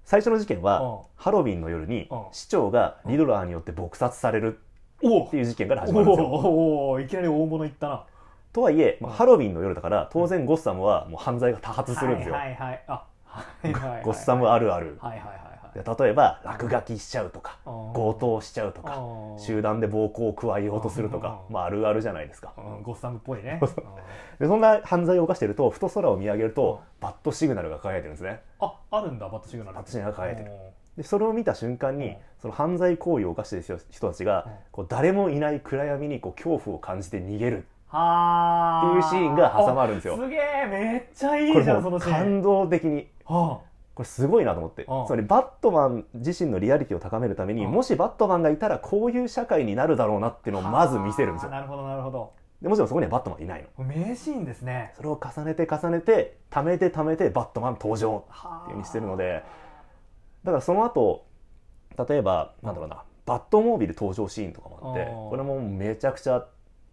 [0.06, 0.62] 最初の事件うん。
[0.62, 2.18] はハロウィンの夜にうん。
[2.32, 4.60] 市長がリドラーによって撲殺される
[5.02, 6.26] おっていう事件から始まるんですよ。
[6.26, 8.04] おおいきなり大物いったな。
[8.52, 9.10] とはいえ、まあ。
[9.10, 12.84] うんハロウィンの夜だから当然ゴッサムはもう犯罪が多発するんですよ、はいはいはい。
[12.86, 14.02] あはいはいはい。
[14.02, 15.45] ゴッサムあるある、はいはいはい
[15.84, 22.52] 例えば落書きしちゃうとかうん強盗しちゃうとかうん集団で暴行を加えようとするとかうんまああるあるじゃないですか。
[22.56, 23.60] うんゴッサムっぽいね。
[24.38, 28.42] でそんな犯罪を犯してるとふと空を見上げるとバッドシグナルが輝いてるんですね。
[28.60, 29.76] ああるんだバットシグナル。
[29.76, 30.50] バットシグナルが輝いてる。
[30.50, 30.56] る
[30.96, 32.16] でそれを見た瞬間にうん。
[32.40, 34.52] その犯罪行為を犯している人たちがうん。
[34.72, 37.66] こう誰もいない暗闇にこう恐怖を感じて逃げる。
[37.88, 38.88] はあ。
[38.88, 40.16] っていうシーンが挟まるんですよ。
[40.16, 42.12] すげえめっちゃいいじゃんそうのシーン。
[42.12, 43.08] 感動的に。
[43.24, 43.60] は
[43.96, 44.84] これすごいなと思って。
[44.84, 45.06] うん。
[45.06, 47.72] つまりバットマン自身のリアリティを高めるためにうん。
[47.72, 51.50] もしバットマンがいたらこういう社会になるだろうなっていうあのをまず見せるんですよ。
[51.50, 52.32] なるほどなるほど。
[52.60, 53.84] でもちろんそこにはバットマンいないの。
[53.84, 54.92] 名シーンですね。
[54.96, 59.42] それを重ねて重ねて貯めて貯めてバットマン登場はっていう風にしてるので
[60.44, 61.26] だからその後
[62.08, 65.30] 例えばなんだろうなバットモービル登場シーンとかもあってうん。
[65.30, 66.46] これもめちゃくちゃ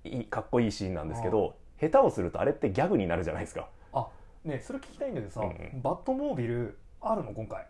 [0.06, 3.68] いいかっこいいシーンなんですけど下手をするとあれってギャグになるじゃないですか。
[3.94, 4.08] あ
[4.44, 5.82] ねそれ聞きたいんだけどさ、うんうん。
[5.82, 7.34] バットモービルあるの？
[7.34, 7.68] 今回。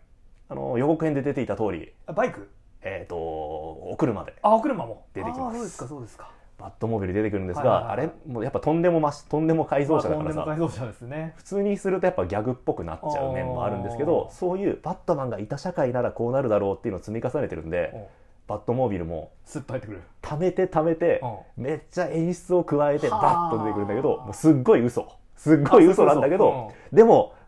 [0.48, 1.92] あの予告編で出ていた通り。
[2.06, 2.48] あバイク？
[2.82, 4.34] えっ、とお車で。
[4.42, 5.06] あお車も？
[5.14, 6.30] 出てきまそうですかそうですか。
[6.56, 8.06] バットモービル出てくるんですが、はいはいはい。
[8.06, 11.34] あれもうやっぱとんでもましとんでも改造車だからまあとんでもさ改造車ですね。
[11.36, 14.34] 普通にするとやっぱギャグっぽくなっちゃう面もあるんですけどあー。
[14.36, 18.02] そういうバットマンがいた社会ならこうなるだろうっていうのを積み重ねてるんでうん。
[18.46, 20.02] バットモービルもスッと入ってくる。
[20.22, 21.22] 貯めて貯めて
[21.56, 23.50] うめっちゃ演出を加えてはあ。
[23.50, 25.08] バッと出てくるんだけどもうすっごい嘘。
[25.36, 27.43] すっごい嘘なんだけあどでもせ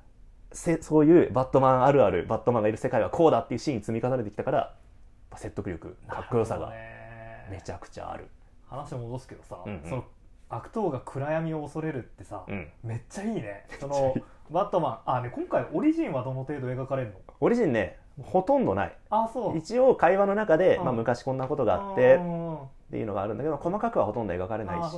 [0.81, 4.75] そういうバットマンあるあるバットマンがいる世界はこうだっていうシーン積み重ねてきたから
[5.37, 6.73] 説得力かっこよさが
[7.51, 8.29] めちゃくちゃある、
[8.69, 9.89] 話戻すけどさ、うんうん。
[9.89, 10.05] その
[10.49, 13.67] 悪党が暗闇を恐れるってさ、うん、めっちゃいいね。
[13.79, 14.15] その
[14.51, 17.17] バットマンあね今回オリジンはどの程度描かれるの？
[17.41, 18.97] オリジンねほとんどない。
[19.11, 19.59] あそう。
[19.59, 20.85] 一応会話の中で、うん。
[20.85, 22.57] まあ、昔こんなことがあってうん。
[22.57, 22.59] っ
[22.91, 24.97] ていうのがあるんだけど細かくはほとんど描かれないし。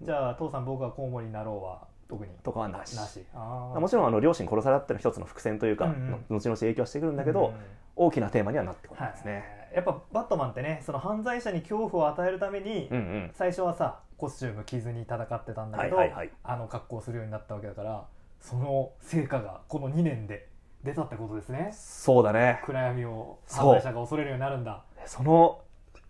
[0.00, 2.32] じゃあ父さん僕はコウモリになろうは特に。
[2.42, 2.96] とかはなし。
[2.96, 3.24] なし。
[3.34, 5.92] もちろんあの両親殺されたっていうのは一つの伏線というか、うん
[6.28, 6.36] うん。
[6.36, 7.54] 後々影響してくるんだけど、うん
[7.96, 13.30] 大きなテーマにはなってこなはいいですね、やっぱバットマンってねその犯罪者に恐怖を与えるために、うんうん。
[13.34, 16.30] 最初はさコスチューム着ずに戦ってたんだけど、はいはいはい。
[16.42, 18.04] あの格好をするようになったわけだから
[18.40, 20.48] その成果がこの2年で
[20.82, 21.70] 出たってことですね。
[21.72, 22.60] そうだね。
[22.64, 24.82] 暗闇を犯罪者が恐れるようになるんだ。
[25.06, 25.60] その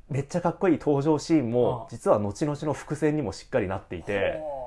[0.09, 4.64] めっちゃかっこいい登場シーンもうん実は後々の伏線にもしっかりなっていてほ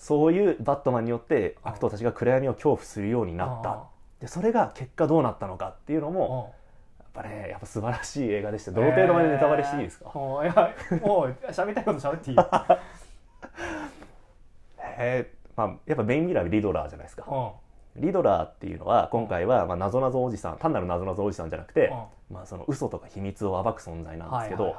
[0.00, 3.84] そういうバットマンによって悪党たちが暗闇を恐怖するようにうなった。
[4.18, 6.54] でそれが結果どうなったのかっていうのうんも
[6.98, 10.18] やっぱねやっぱ素晴らしい映画でしてどの程度までネタバレしていいですか、えー。
[10.18, 10.46] うんい。
[10.46, 12.36] やもう喋りたいこと喋っていい
[14.98, 17.26] えーまあ、やっぱメインミラーリドラーじゃないですか。
[17.30, 18.02] うん。
[18.02, 21.92] リドラーっていうのは今回はまあ謎々おじさん単なる謎々おじさんじゃなくて、
[22.30, 24.74] まあ、その嘘とか秘密を暴く存在なんですけど、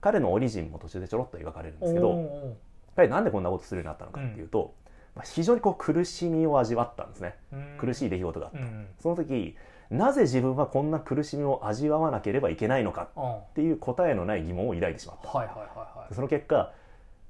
[0.00, 2.54] 彼のオリジンも途中でちょろっと描かれるんですけおどー
[2.96, 4.74] 彼なんでこんなことするようになったのかっていうと、
[5.14, 7.34] まあ、非常にこう苦しみを味わったんですね。
[7.52, 7.76] うん。
[7.78, 9.56] 苦しい出来事があった、うんその時
[9.90, 16.14] なぜ自分はこんな苦しみを味わわなければいけないのかっていう答えのない疑問を抱いてしまった、いはいはいはい。
[16.14, 16.72] その結果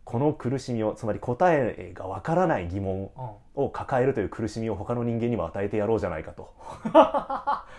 [0.04, 3.10] この苦しみをつまり答えがわからない疑問
[3.54, 6.52] を抱えるという苦しみを他の人間にも与えてやろうじゃないかと。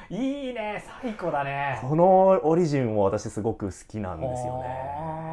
[0.10, 0.84] う んいいね。
[1.02, 1.80] 最高だね。
[1.82, 4.96] このオリジンも私すごく好きなんですよね。
[5.00, 5.33] あ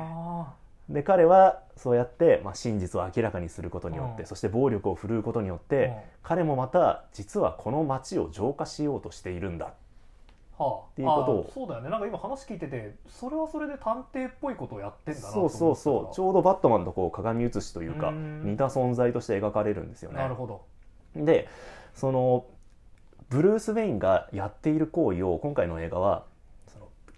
[0.91, 4.29] で彼はそうやって、まあ、真実を明らかにすることによって、うん。
[4.29, 5.95] そして暴力を振るうことによって、うん。
[6.23, 9.73] 彼もまた実はこの街を浄化しようとしているんだ。
[10.59, 10.91] ーはあ。
[10.91, 11.91] っていうことをそうだよね。
[11.91, 16.15] なんか今話聞いててそれはそれで探偵っぽいことをやってんだなそうそうそう。
[16.15, 18.45] ちょょうどバットマンとこう鏡写しというかうん。
[18.45, 20.19] 似た存在として描かれるんですよね。
[20.19, 20.63] なるほど。
[21.15, 21.49] で
[21.95, 22.47] その
[23.29, 26.25] ブルース・ウェインがやっている行為を今回の映画は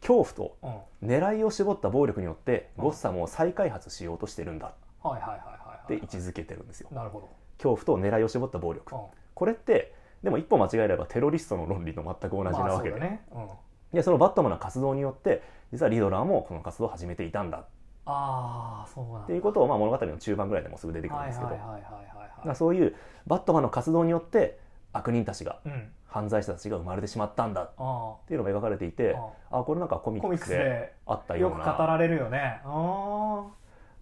[0.02, 0.56] 恐怖と
[1.02, 1.08] うん。
[1.08, 2.84] 狙いを絞った暴力によってうん。
[2.84, 4.74] ゴッサムを再開発しようとしてるんだ。
[5.02, 6.02] はいはいはいはいってはい。
[6.02, 6.88] 位置づけてるんですよ。
[6.92, 8.90] なるほ恐怖と狙いを絞った暴力。
[8.90, 13.22] どこれってでも一歩間違えればテロリストの論理と全く同じなわけで,、ね。
[13.32, 13.48] うん。
[13.92, 17.58] でそのバットマンの活動によって実はリドラーもこの活動を始めていたんだ。
[17.58, 17.64] っ
[18.04, 19.20] ああそうなんだ。
[19.20, 24.58] っていうことを、まあ、物語の中盤ぐらいでもすぐ出てくるんですけど、そういうバットマンの活動によって
[24.92, 27.62] 悪人たちがうん犯罪者たちが生まれてしまったんだ。
[27.62, 28.14] っあ。
[28.26, 29.16] ていうのが描かれていて
[29.50, 29.64] ああ。
[29.64, 31.64] これなんかコミッックスであったよような。
[31.72, 32.60] く語られるよね。
[32.64, 33.50] あこ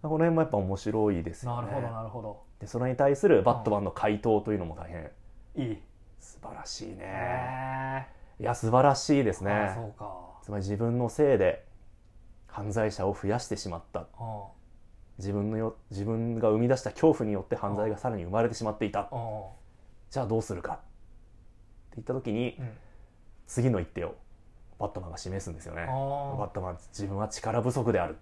[0.03, 1.59] の辺もやっぱ面白いですよね。
[1.59, 2.43] あなるほどなるほど。
[2.59, 5.11] でそれに対するバットマンの回答というのも大変。
[5.57, 5.79] いい。
[6.19, 8.07] 素晴らしいね。
[8.39, 9.73] へいや素晴らしいですね。
[9.75, 10.11] そうか。
[10.43, 11.65] つまり自分のせいで
[12.47, 14.01] 犯罪者を増やしてしまった。
[14.01, 14.07] うん
[15.19, 19.09] 自分のよ自分が生み出した恐怖によって犯罪がさらに生まれてしまっていた。
[19.13, 19.43] うん
[20.09, 20.81] じゃあどうするか
[22.01, 22.69] って言った時にうん。
[23.47, 24.15] 次の一手を
[24.79, 25.87] バットマンが示すんですよね。
[25.87, 28.17] バッあトマン自分は力不足である。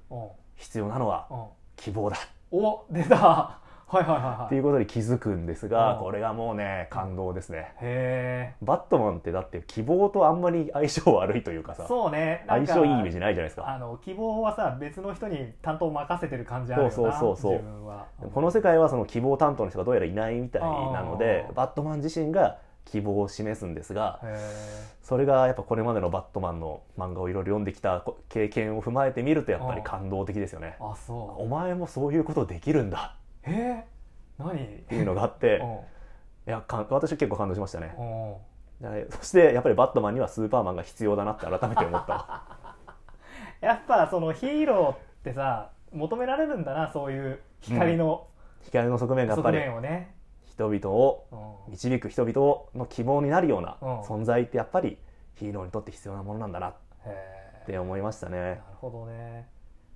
[0.56, 1.44] 必要なのはうん。
[1.76, 2.16] 希望だ。
[2.50, 3.60] お出た。
[3.88, 4.46] はいはいはいはい。
[4.46, 6.00] っていうことに気づくんですがうん。
[6.00, 7.74] これがもうね感動ですね。
[7.80, 12.44] へバットマンってだって希望とあんまり相性悪いというかえさそうね。
[12.48, 13.68] 相性いいイメージないじゃないですか。
[13.68, 17.52] あの希望はさ別の人に担当を任せてる感じあるよなそうそうそうそう。
[17.52, 18.06] 自分は。
[18.18, 22.58] でもこの世界はその希望担当の人がどうやらいないみたいなのでバットマン自身が
[22.90, 24.38] 希望を示すんですがへ
[25.02, 30.76] それがやっぱこれまでのバットマンの漫画をいろいろ読んできたこ経験を踏まえてみるとやっぱり感動的ですよね。
[30.78, 31.42] えあそう。
[31.42, 33.16] お前もそういうことできるんだ。
[33.44, 34.64] えー、何？
[34.64, 35.62] っていうのがあって
[36.46, 37.94] いやかん私は結構感動しましたね。
[39.10, 42.42] そしてやっぱりバットマンにはスーパーマンが必要だなって改めて思ったわ。
[43.60, 48.26] やっぱそのヒーローってさ求められるんだなそういう光の
[48.62, 50.14] 光の側面がやっぱ側り面をね、
[50.58, 51.26] 人々を
[51.66, 51.72] うん。
[51.72, 54.00] 導く人々の希望になるようなうん。
[54.00, 54.98] 存在ってやっぱり
[55.36, 56.74] ヒーローにとって必要なものなんだなっ
[57.66, 59.48] て思いましたなねるほどね。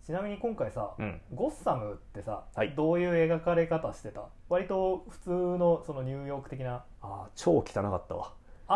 [0.04, 1.20] ちなみに今回さ、うん。
[1.34, 2.74] ゴッサムってさ、はい。
[2.74, 4.22] どういう描かれ方してた？
[4.48, 6.84] 割と普通のそのニューヨーク的な。
[7.00, 8.32] あー超汚かったわ。
[8.66, 8.74] あ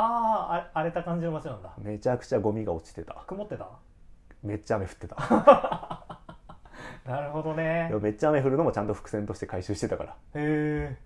[0.53, 1.73] ーあ荒れた感じの街なんだ。
[1.79, 3.25] めちゃくちゃゴミが落ちてた。
[3.27, 3.69] 曇ってた？
[4.43, 5.17] めっちゃ雨降ってた。
[7.05, 7.91] なるほどね。
[8.01, 10.11] めっちゃ雨降るのもちゃんと伏線として回収してたから。
[10.13, 10.97] へえ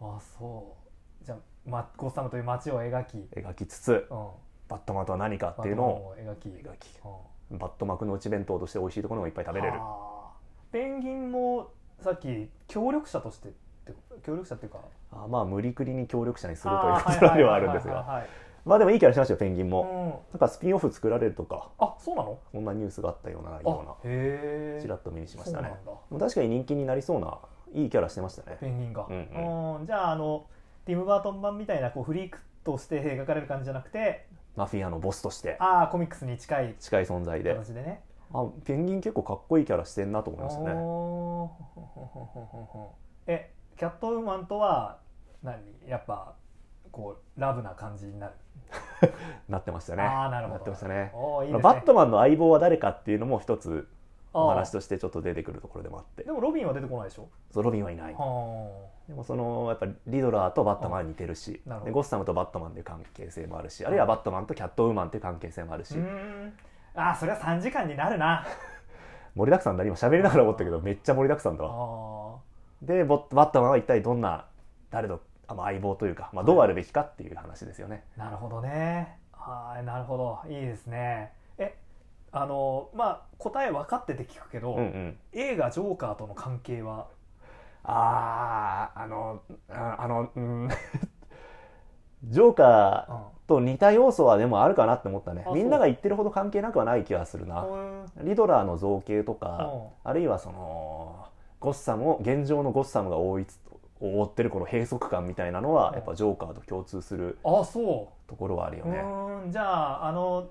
[0.00, 0.76] あそ
[1.22, 1.24] う。
[1.24, 4.28] じゃあ、ま、ゴッサムという街を描き、描きつつうん、
[4.68, 6.48] バットマンとは何かっていうのをバットマンを描き。
[6.48, 7.00] 描き。
[7.50, 7.58] うん。
[7.58, 9.74] バット幕の内弁当として美味しいところもいっぱい食べれる。
[10.72, 11.68] ペンギンも
[12.00, 13.52] さっき協力者としてっ
[13.86, 13.92] て
[14.24, 14.78] 協力者っていうか。
[15.12, 18.24] あまあ無理くりに協力者にするということではあるんですが。
[18.64, 19.82] まあでもいいキャラしてましたよペンギンも。
[19.82, 20.08] うん。
[20.32, 21.68] なんかスピンオフ作られるとか。
[21.78, 22.38] あそうなの？
[22.50, 25.72] そんなニュースがあったようなあようなちらっと目にしましたね。
[26.18, 27.38] 確かに人気になりそうな
[27.74, 28.56] いいキャラしてましたね。
[28.60, 29.86] ペンギンが、うんうん。
[29.86, 30.46] じゃああの
[30.86, 35.56] ティム・バートン版みたいなこうフリークとして 描かれる感じじゃなくてマフィアのボスとして。
[35.58, 37.52] ああコミックスに近い近い存在で。
[37.54, 38.02] 形でね。
[38.32, 40.70] あペンギン結構かっこいいキャラしてんなと思いましたね。
[43.26, 44.98] えキャットウーマンとは
[45.42, 45.56] 何？
[45.86, 46.34] やっぱ
[46.90, 48.32] こうラブな感じになる、
[49.48, 50.02] なってましたね。
[50.02, 50.60] ああなるほど。
[50.60, 50.94] ってましたね。
[50.94, 51.12] ね。
[51.60, 53.88] バットマンの相棒は誰かっていうのも一つ
[54.34, 56.24] お話としてちょっと出てくるところでもあって。
[56.24, 57.28] でもロビンは出てこないでしょ？
[57.52, 58.14] そうロビンはいない。
[58.14, 58.70] は
[59.08, 61.86] でもそのやっぱりリドラーとバットマンは似てるしなるほど。
[61.86, 65.96] でゴッサムとバットマンという関係性もあるしあるいはバットマンとキャットウーマンという関係性もあるし。
[66.96, 68.44] あああそれは3時間になるな。
[69.36, 72.86] 盛りだくさんだ今喋りながら思ったけどめっちゃ盛りだくさんだあわー。
[72.86, 74.46] でボバットマンは一体どんな
[74.90, 78.04] 誰の相棒というか、まあ、どうあるべきかっていう話ですよね。
[78.16, 79.18] なるほどね。
[79.32, 80.40] はいなるほど。
[80.48, 81.32] いいですね。
[81.42, 81.43] え
[82.36, 85.18] あのまあ答え分かってて聞くけど、うんうん。
[85.32, 87.06] 映画「ジョーカー」との関係は？
[87.84, 90.68] あああのああのうん。
[92.24, 95.44] ジョーカーと似た要素はでもあるかなって思ったね。
[95.46, 97.62] あみんなが言ってるほど関係なくはない気がするな。
[97.62, 99.88] うんリドラーの造形とかうん。
[100.02, 101.26] あるいはその
[101.60, 103.60] ゴッサムを現状のゴッサムが覆いつ
[104.00, 105.94] 覆ってるこの閉塞感みたいなのはうん。
[105.94, 109.62] やっぱジョーカーと共通するあそところはあるよう、うねじゃ
[110.02, 110.46] ああの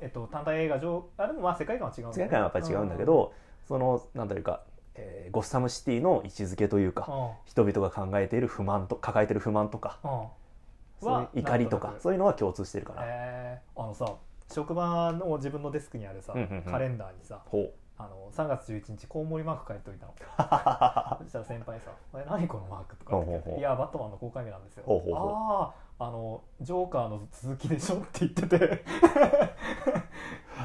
[0.00, 3.32] えっと単体映画上あでもまあ世界観は違う世界観はやっぱり違うんだけど
[3.66, 4.62] そのなんというか、
[4.94, 7.22] えーゴッサムシティの位置づけというかうん。
[7.22, 11.28] うん人々が考えている不満と抱えている不満とかうん。
[11.34, 13.82] 怒りとかそういうのは共通してるかな、えー。
[13.82, 14.06] あのさ
[14.52, 16.72] 職場の自分のデスクにあるさ、うんうんうん。
[16.72, 17.72] カレンダーにさほう。
[17.98, 20.14] あの3月11日コウモリマーク書いといたの。
[21.22, 25.30] そしたら先輩さ「え何このマーク?」とかって聞いやバットマンの公開日なんですよ」ほうほうほう。
[25.32, 28.84] あああのジョーカーの続きでしょ」って言ってて。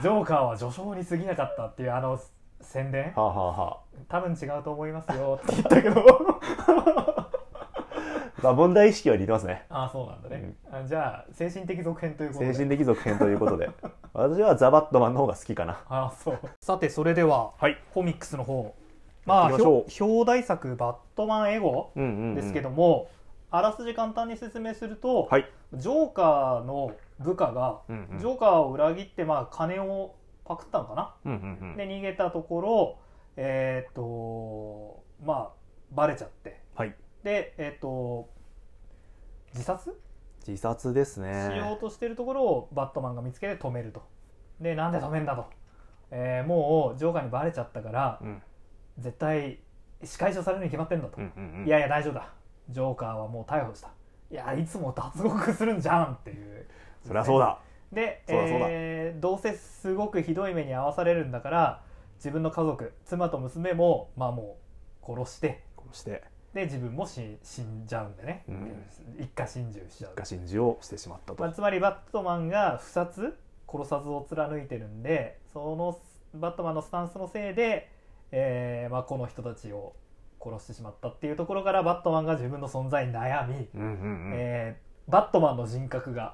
[0.02, 2.19] ジョーカーは序章に過ぎなかったっていうあの
[2.62, 3.13] 宣伝？
[3.15, 6.04] はあ、はあはあ、多分違うと思いますよって言ったけど。
[8.43, 9.65] まあ問題意識は似てますね。
[9.69, 12.54] ああそうなんだね、あじゃあ精神的続編ということで。
[12.54, 13.69] 精神的続編ということで。
[14.13, 15.82] 私はザ・バットマンの方が好きかな。
[15.89, 16.39] ああそう。
[16.62, 17.78] さてそれでははい。
[17.93, 18.76] コミックスの方。
[19.26, 22.36] まあ表表題作「バットマンエゴ」うんうんうん。
[22.36, 23.08] ですけども、
[23.58, 28.20] あらすじ簡単に説明すると、はい、ジョーカーの部下が、うんうん。
[28.20, 30.15] ジョーカーを裏切って、まあ、金を
[30.46, 31.78] パクったのかな、うんうんうん。
[31.78, 32.98] で逃げたところ、
[33.38, 35.50] えっ、とまあ
[35.91, 36.62] バレちゃって。
[36.76, 36.96] はい。
[37.24, 38.30] でえっ、と
[39.54, 39.98] 自殺？
[40.48, 44.04] 自殺ですしよねうとしてるところをバットマンが見つけて止めると。
[44.62, 45.46] でなんで止めんだと、
[46.12, 48.41] えーもうジョーカーにバレちゃったからうん。
[49.00, 49.60] 絶対
[50.04, 51.68] 仕返しをされるに決まってんだと、うんうんうん。
[51.68, 52.30] いやいや大丈夫だ
[52.69, 53.89] ジョーカーはもう逮捕した。
[54.32, 56.65] いやいつも脱獄するんじゃんっていう。
[57.06, 57.60] そりゃそうだ。
[57.91, 61.84] でえーどうせすごくひどい目に遭わされるんだから
[62.15, 64.58] 自分の家族妻と娘もまあも
[65.08, 65.63] う殺して。
[65.75, 66.23] こうして。
[66.54, 68.86] で自分も死死んじゃうんでね、うん。
[69.19, 70.15] 一家心中しちゃう。
[70.15, 75.99] が心中をしてしまったと、まあ、つまりバットマンが不殺殺さずを貫いてるんでその
[76.34, 77.89] バットマンのスタンスのせいで、
[78.32, 79.93] えーまあ、この人たちを
[80.45, 84.31] 殺してしまったっていうところからバットマンが自分の存在に悩み、うんうんうん。
[84.36, 86.34] えーバットマンの人格が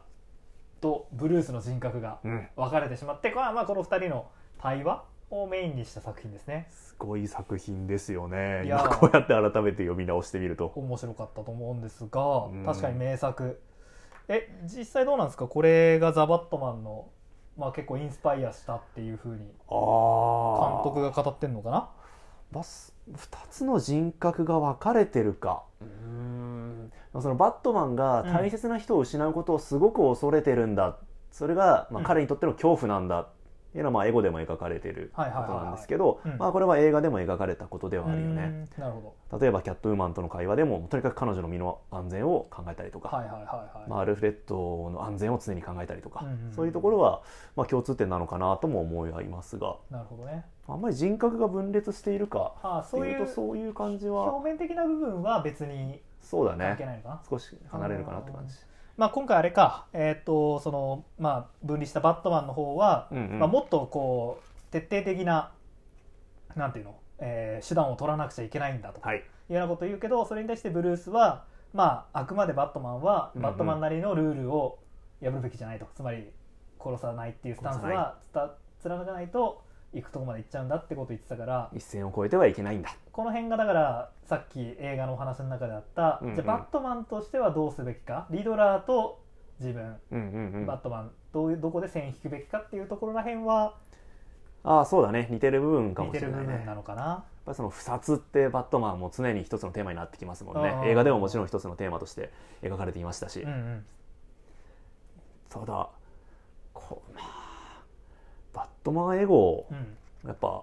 [0.80, 2.47] とブルースの人格がうん。
[2.56, 4.28] 分かれてしまってこれはまあこの2人の
[4.62, 6.67] 対話をメインにした作品ですね。
[6.69, 8.63] すごい作品ですよね。
[8.65, 10.71] いや今こうやって改めて読み直してみると。
[10.76, 12.63] 面白かったと思うんですがうん。
[12.65, 13.62] 確かに名作。
[14.30, 15.47] え実際どうなんですか？
[15.47, 17.10] これがザ・バットマンの、
[17.58, 21.89] まあ、結構インスパイアしたっていうふうに監督が語ってんのかな？
[22.54, 25.64] バス2つの人格が分かれてるか。
[25.82, 26.92] うーん。
[27.22, 30.98] そのバットマンが大切な人を失うことをすごく恐れてるんだ、
[31.32, 32.06] それが、まあ、うん。
[32.06, 33.22] 彼にとっての恐怖なんだ。
[33.22, 33.28] っ
[33.72, 38.68] ていうのは、まあ、エゴでも描かれてることなんですけどこれは映画でも描かれたことではあるよね。
[38.78, 47.22] なるほ例えばキャットウーマンとの会話でもとにかく彼女の身の安全を考えたりとか、どはいはいはいはい、まあ、アルフレッドの安全を常に考えたりとか、うんうんそういうところは、
[47.56, 50.44] まあ、共通点なのかなとも思いますがなるほどね。
[50.68, 56.78] あんまり人格が分裂しているかってそういうとそういう感じは表面的な部分は別にそうだね。
[56.80, 58.56] ないのかな、少し離れるかなって感じ
[59.02, 63.40] まあ、今回あれか、えー、とそのまあ、分離したバットマンの方は、うんうん。
[63.40, 65.52] まあ、もっとこう徹底的な
[66.56, 69.18] なんていうの、えー手段を取らなくちゃいけないんだとか、はい。
[69.18, 73.42] いうようなことを言うけどそれに対してブルースは、まあ、あくまでバットマンはうんうん。
[73.42, 74.78] バットマンなりのルールを
[75.20, 76.30] 破るべきじゃないと、つまり
[76.80, 79.64] 殺さないっていうスタンスはつた貫かないと
[79.96, 81.72] 行くとこまで行っちゃうんだってことを言ってたから。
[81.76, 86.36] 一線を越えてはいけないんだこの辺がだからさっき映画のお話の中であった、うんうん。
[86.36, 88.28] じゃあバットマンとしてはどうすべきか？
[88.32, 89.21] リドラーと
[89.60, 90.65] 自分、うんうんうん。
[90.65, 91.12] バットマン。
[91.34, 93.76] どういうどこで線引くべきかっていうところら辺は
[94.63, 95.28] ああそうだね。
[95.30, 96.54] 似てる部分か似もしてれないね。
[96.54, 97.24] やっる部分なのかな？
[97.45, 100.82] ぱりその不殺ってバットマンも常に一つのテーマになってきますもんね。
[100.86, 103.86] 映画でももちろん一つのテーマとして描かれていましたし、うんうん。
[105.50, 105.89] ただ
[106.74, 107.84] こうまあ
[108.54, 109.97] バットマンエゴうん。
[110.28, 110.62] やっぱ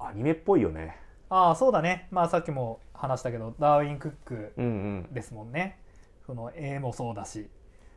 [0.00, 0.96] アニメっぽいよね
[1.30, 2.08] ああそうだね。
[2.10, 4.68] まあさっきも話したけどダーウィン・クックうんう
[5.10, 5.12] ん。
[5.12, 5.78] ですもんね。
[6.26, 7.48] その絵もそうだし。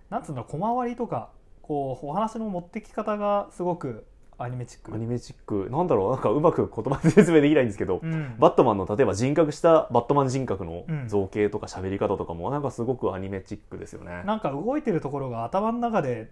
[0.10, 1.30] なんつうんだろう小回りとか
[1.62, 4.06] こうお話の持ってき方がすごく
[4.38, 4.94] アニメチック。
[4.94, 5.70] アニメチック。
[5.70, 6.12] なんだろう。
[6.12, 8.36] なんかうまく言葉で説明できないんですけど、うん。
[8.40, 11.08] バットマンの例えば人格したバットマン人格のうん。
[11.08, 14.24] 造形とか喋り方とかもなんかすごくアニメチックですよね。
[14.26, 16.32] なんか動いてるところが頭の中で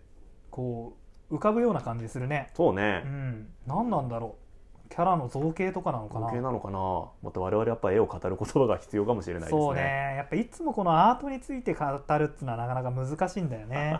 [0.49, 0.97] こ
[1.29, 2.49] う浮かぶような感じするね。
[2.55, 3.03] そうね。
[3.05, 3.07] う。
[3.07, 3.47] ん。
[3.67, 4.48] 何なんだろう
[4.89, 6.27] キャラの造形とかなのかな？
[6.27, 6.79] 造形なのかな？
[7.23, 9.61] また我々やっぱ絵を語る言葉が必要かもしれないですね。
[9.61, 10.15] そうね。
[10.17, 13.99] やっぱいつもこのアートについて語るっていうのはなかなか難しいんだよね。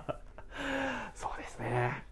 [1.13, 2.03] そうですね。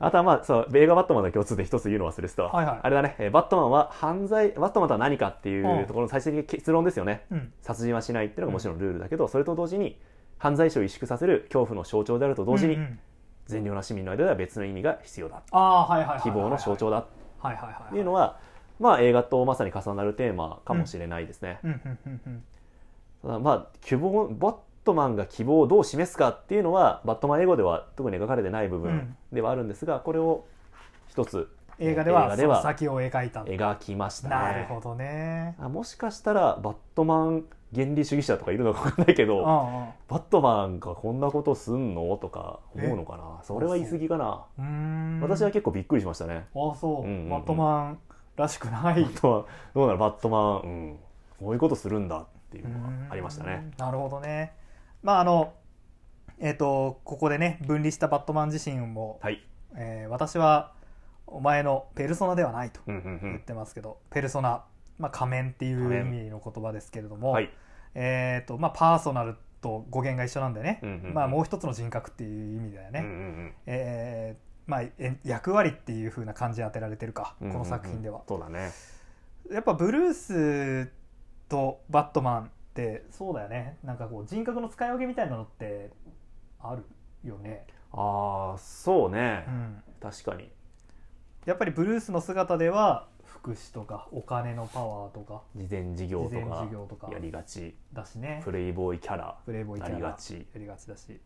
[0.00, 2.78] あとはまあそう映画バットマンの共通で一つ言うの忘れてたわ、はいはい。
[2.82, 3.16] あれだね。
[3.18, 5.86] えーバットマンは犯罪バットマンとは何かっていううん。
[5.86, 7.52] ところの最終的結論ですよね、うん。
[7.62, 9.98] 殺人はしないっていうのがもちろんルールだけど、それと同時に
[10.36, 12.98] 犯罪者を萎縮させる恐怖の象徴であると同時に、うんうん。
[13.46, 15.42] 善良な市民の間では別の意味が必要だ。
[15.50, 16.22] ああはいはいはいはい。
[16.22, 17.04] 希望の象徴だ
[17.44, 18.38] はいはいはいっていうのは、
[18.80, 22.42] まあ映画とまさに重なるテーマかもしれないですね、うんうんうんうん。
[23.22, 29.16] ただまあ希望バットマンが希望をどう示すかっていうのはバットマン英語では特に描かれてない部分うん。
[29.32, 30.44] ではあるんですが、これを
[31.08, 33.42] 一つ映画では先を描いた。
[33.44, 34.34] 描きましたね。
[34.34, 35.56] なるほどね。
[35.58, 42.16] あもしかしたらバットマン原理主義者とかいるのか分かんないけど、うんうんバットマンがこんなことすんの？
[42.18, 43.40] とか思うのかな？
[43.42, 44.44] それは言い過ぎかな。
[44.58, 44.60] う。
[44.60, 46.46] ーん私は結構びっくりしましたね。
[46.54, 47.28] あそう、うんうんうん。
[47.30, 47.98] バットマン
[48.36, 49.02] らしくない。
[49.02, 49.98] バットマンどうなる？
[49.98, 50.98] バットマン、うん、
[51.40, 53.52] こういうことするんだっていうのがありましたね。
[53.52, 54.52] うーんなるほどね。
[55.02, 55.54] まああの
[56.38, 59.42] えっ、とここでね分離したバットマン自身も、はい。
[59.76, 60.72] えー私は
[61.26, 64.64] お前のペルソナではないとうんうん言ってますけど、ペルソナ、
[64.98, 67.50] まあ、仮面っていう仮意面味の言葉ですけれども、うんはい
[67.94, 71.14] えっ、とまあパーソナルと語源が一緒なんでね、うんうんうん。
[71.14, 78.70] まあもう一つの人格っていう意味だよね、うんうんえーまあえ役割っていう風な感じで当てられてるか、うんこの作品では、そうだね。
[79.50, 80.90] やっぱブルース
[81.50, 83.76] とバットマンってそうだよね。
[83.84, 85.90] なんかこう人格の使い分けみたいなのって
[86.60, 86.84] ある
[87.22, 89.44] よね、ああそうね。
[89.46, 90.50] う、ん、確かに。
[91.44, 96.30] やっぱりブルースの姿では福祉とかお金のパワーとか事前事業
[96.88, 97.74] とかやりがち。
[97.92, 98.40] だしね。
[98.44, 100.34] プレイボーイキャラプレイボーイキャラなりがち。
[100.34, 101.20] やりがちだし。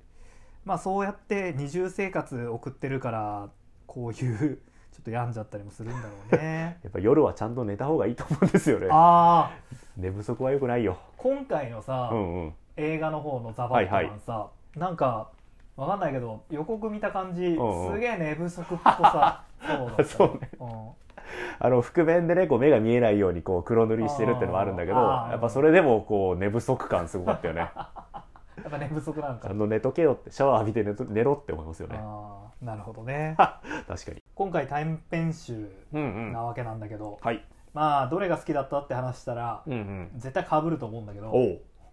[0.64, 3.50] まあそうやって二重生活送ってるから
[3.86, 4.59] こういう
[4.90, 6.78] ちょっと病んじゃったりもするんだろうね。
[6.82, 8.88] やっぱ夜はちゃんと寝た方がいいと思うんですよね。
[8.90, 10.96] ああ寝不足は良くないよ。
[11.18, 12.54] 今回のさ、うんうん。
[12.76, 15.30] 映画の方の「ザ・バットマンさ」なんか
[15.76, 17.92] わかんないけど予告見た感じ、うんうん。
[17.94, 20.50] すげえ寝不足っぽさ そうだったよそうね。
[20.59, 21.07] うん
[21.59, 27.70] あの覆面でねこう目が見えないようにこう黒塗りしてるっていうのもあるんだけどやっぱそれでもこう寝不足感すごかったよね。
[28.62, 29.49] やっぱ寝不足なんか。
[29.49, 31.97] ちゃんと寝とけよってシャワー浴びて寝と寝ろって思いますよね。
[32.01, 33.37] ああなるほどね。
[33.87, 34.22] 確かに。
[34.35, 36.33] 今回短編集うんうん。
[36.33, 37.45] なわけなんだけど、はい。
[37.72, 40.11] まあどれが好きだったって話したら、うんうん。
[40.16, 41.33] 絶対かぶると思うんだけど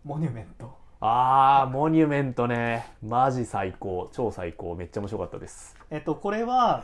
[0.04, 0.76] モニュメント。
[1.02, 2.88] あーモニュメントね。
[3.04, 4.10] マジ最高。
[4.12, 4.74] 超最高。
[4.76, 5.78] めっちゃ面白かったです。
[5.92, 6.84] えっとこれは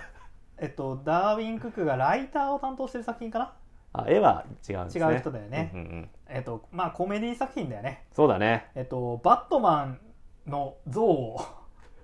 [0.62, 3.53] えっとダーウィン・クックがライターを担当してる作品かな？
[3.93, 5.05] あ絵は違うんですね。
[5.05, 5.72] 違う人だよね。
[5.74, 6.09] うんうんうん。
[6.30, 8.05] えっとまあコメディ作品だよね。
[8.16, 8.68] そうだね。
[8.76, 9.99] えっとバットマン
[10.47, 11.41] の像を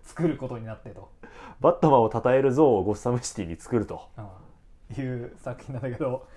[0.04, 1.12] 作ることになってと、
[1.62, 4.10] バットマンを称える像をゴッサムシティに作ると。
[4.18, 5.04] うん。
[5.04, 6.28] いう作品なんだけど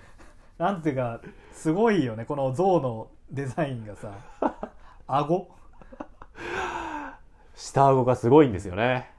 [0.57, 1.21] なんていうか
[1.53, 2.25] すごいよね。
[2.25, 4.11] この像のデザインがさ。
[5.07, 5.49] 顎？
[7.55, 9.09] 下顎がすごいんですよね。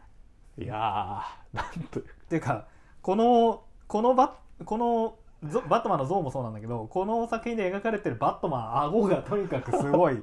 [0.56, 1.98] いやーなんと
[2.34, 2.40] いう。
[2.40, 2.66] か
[3.02, 10.22] このこのバこのゾバットマンの像もそうなんだけどこの作品で描かれてるバットマン顎がとにかくすごい。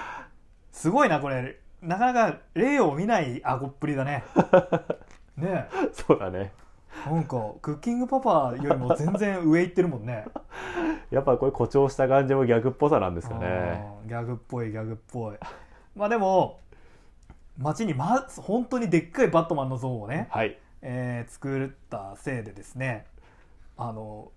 [0.72, 1.60] すごいなこれ。
[1.82, 4.24] なかなか例を見ない顎っぷりだね。
[5.36, 6.52] ねそうだね。
[7.06, 10.24] えなんかクッキングパパよりも全然上行ってるもんね。
[11.10, 13.86] やっぱこれ誇張した感じもギャグっぽさなんですかね。
[14.02, 15.36] うんギャグっぽいギャグっぽい。
[15.94, 16.60] まあでも
[17.58, 23.06] 街に、ま、本当にでっかいバットマンの像をね、はいえー作ったせいでですね
[23.76, 24.30] あの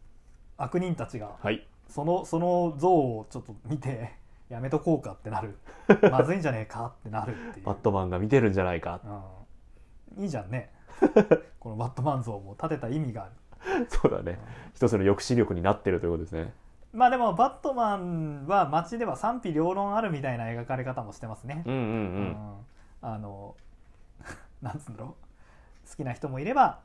[0.58, 1.66] 悪人たちがはい。
[1.88, 4.14] そのその像をちょっと見て
[4.50, 5.58] やめとこうかってなる。
[6.12, 7.66] まずいんじゃねえかってなるっていう。
[7.66, 9.00] バットマンが見てるんじゃないか。
[10.18, 10.24] うん。
[10.24, 10.72] いいじゃんね。
[11.60, 13.24] このバットマン像も立てた意味が。
[13.24, 14.40] あるそうだね。
[14.74, 16.54] 一つの抑止力になってるということですね。
[16.94, 21.64] まあでもバットマンは街では賛否両論あるみたいな描かれ方もしてますね。
[21.66, 22.66] うんうんううんん。
[23.02, 23.56] あの
[24.62, 25.29] なんつうんだろう
[25.90, 26.80] 好きな人もいれば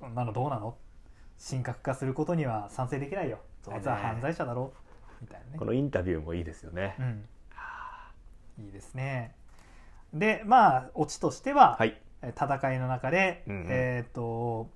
[0.00, 0.76] こんなのどうなの？
[1.50, 4.72] 神格化することには賛成できないよ、あいつは犯罪者だろ。
[5.20, 5.58] みたいなね。
[5.58, 6.94] このインタビューもいいですよね。
[6.98, 9.34] うん、いいですね。
[10.12, 12.00] でまあオチとしては、はい。
[12.22, 13.66] え戦いの中で、うんうん。
[13.68, 14.68] えっ、と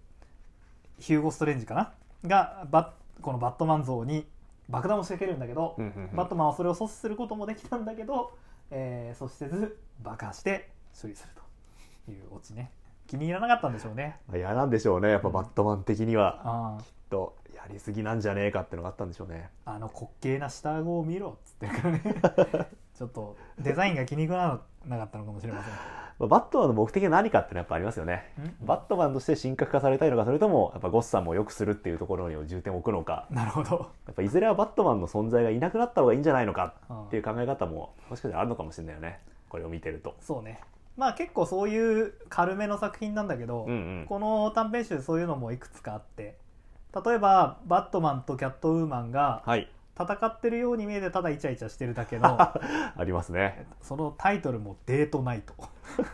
[0.99, 1.93] ヒューゴ・ストレンジかな？
[2.27, 4.27] がバッこのバットマン像に
[4.69, 6.17] 爆弾を仕掛けるんだけど、うんうんうん。
[6.17, 8.33] バットマンはそれを阻止することもできたんだけど、
[8.71, 10.71] えー阻止せず爆破して
[11.01, 11.31] 処理する
[12.07, 12.73] というオチね
[13.09, 14.19] 気に入らなかったんでしょうね。
[14.29, 15.11] まあ嫌なんでしょうね。
[15.11, 16.41] やっぱバットマン的には。
[16.45, 16.79] あ
[17.11, 19.49] とやりすぎなんじゃねえかってのがあったんでしょうね。
[19.65, 21.67] ああの滑稽な下顎を見ろっつって。
[21.67, 25.73] るからねちょっとデザインが気に食わなかったのかもしれません。
[26.19, 28.31] まあバットマンの目的は何かってのはやっぱありますよね。
[28.63, 28.67] ん。
[28.67, 36.75] バットマンとして神格化されたいのかそれともやっぱゴッサムを良くするっていうところに重点を置くのかなるほどやっぱいずれはバットマンの存在がいなくなった方がいいんじゃないのか。
[36.89, 40.61] あっていう考え方ももしかしたらあるのかもしれないよねこれを見てるとそうね
[40.99, 44.07] まあ結構そういう軽めの作品なんだけど、うんうん。
[44.07, 46.37] この短編集そういうのもいくつかあって
[47.05, 49.71] 例えばバットマンとキャットウーマンがはい。
[50.01, 52.55] 戦ってるように見えてただイチャイチャしてるだけの あ
[53.05, 53.67] りますね。
[53.81, 55.55] そのタイトルも「デートナイト」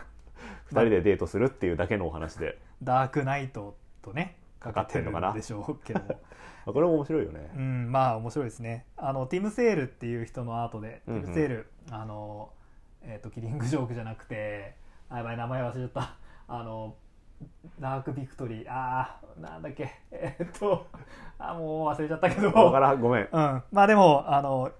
[0.73, 2.57] 2人でデートするっていうだけのお話で。
[2.81, 5.33] ダークナイトとねかかってんのかな？
[5.33, 6.01] でしょうけど。
[6.65, 7.51] これも面白いよね。
[7.55, 8.85] うんまあ面白いですね。
[8.97, 11.21] あのティム・セールっていう人のアートで、うんうん。
[11.21, 12.51] ティム・セールあの
[13.07, 14.75] えっ、とキリングジョークじゃなくて
[15.09, 16.17] あやばい名前忘れちゃった。
[16.47, 16.95] あの
[17.79, 18.65] ダークビクトリー。
[18.67, 19.91] あーなんだっけ。
[20.11, 20.87] えっ、と
[21.37, 22.49] あもう忘れちゃったけど。
[22.51, 23.01] わからん。
[23.01, 23.23] ごめん。
[23.23, 24.71] うん、まあでもあの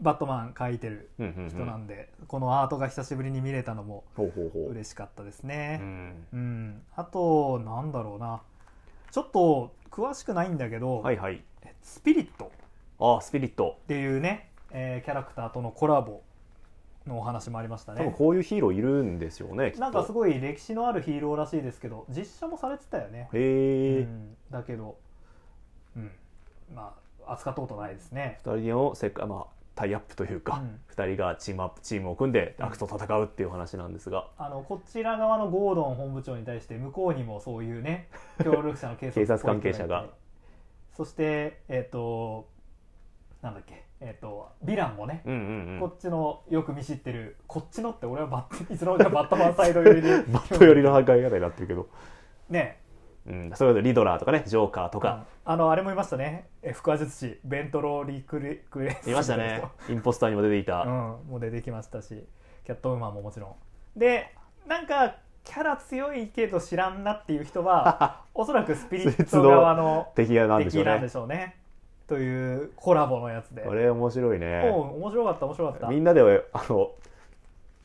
[0.00, 1.50] バットマン描いてるうんうんうん。
[1.50, 6.26] 人なんで、このアートが久しぶりに見れたのも嬉しかったですうね、ん。
[6.32, 6.82] うん。
[6.96, 8.42] あとなんだろうな。
[9.10, 11.44] ちょっと詳しくないんだけど、はいはい。
[11.82, 12.50] スピリット。
[12.98, 13.78] あスピリット。
[13.84, 16.22] っていうね、えーキャラクターとのコラボ
[17.06, 24.96] のお話もありました多分ねこういうヒーローいるんですよねなんかすごい歴史のあるヒーローらしいですけど実写もされてたよね、へえ、うん、だけど
[25.96, 26.10] うん。
[26.74, 26.94] ま
[27.26, 28.40] あ扱ったことないですね。
[28.44, 30.80] 2人のせっか、まあ、タイアップというか、うん。
[30.94, 38.08] 2人がチームアップチームを組んで悪と戦うっていう話なんですが、あのこちら側のゴードン本部長に対して向こうにもそういうね
[38.42, 40.08] 協力者の警察警察関係者が。
[40.92, 42.48] そしてえっ、と
[43.40, 45.80] なんだっけえっ、とヴィランもね、うんうんうん。
[45.80, 51.88] こっちのよく見知ってるこっちのって俺はバッいつの間にかバットマンサイド寄りで バット寄りの破壊方になってるけど。
[52.50, 52.80] ね。
[53.24, 56.48] うん、それこそリドラーとかねジョーカーとか、あのあれもいましたね。
[56.62, 59.08] え腹話術師ベントローリクレクレス。
[59.08, 59.62] いましたね。
[59.88, 60.90] インポスターにも出ていた、うん
[61.28, 62.26] もう出てきましたし
[62.64, 63.54] キャットウーマンももちろん。
[63.98, 64.34] で
[64.66, 71.61] なんかキャラ強いけど知らんなっていう人は おそらくスピリット側の敵がなんでしょうね
[72.12, 73.62] というコラボのやつで。
[73.62, 75.86] これ面白いおねう面白かった面白かった。
[75.88, 76.20] みんなで
[76.52, 76.90] あの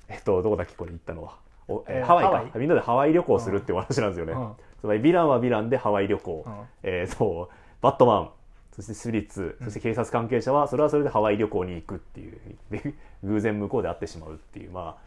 [0.10, 1.38] えっとどこだっけこれ行ったのは。
[1.70, 2.30] お、えーえーハワイか。
[2.32, 2.52] ハワイ。
[2.56, 4.54] みんなでハワイ旅行するっていうお話なんですよね、うん。
[4.82, 6.54] つまりヴィランはヴィランでハワイ旅行、うん。
[6.84, 7.56] えーそう。
[7.82, 8.30] バットマン。
[8.76, 9.58] そしてスピリッツ。
[9.64, 12.38] そして警察関係者はそれはそれでハワイ旅行に行くっていう。
[12.70, 15.02] で偶然向こうで会ってしまうっていうまあ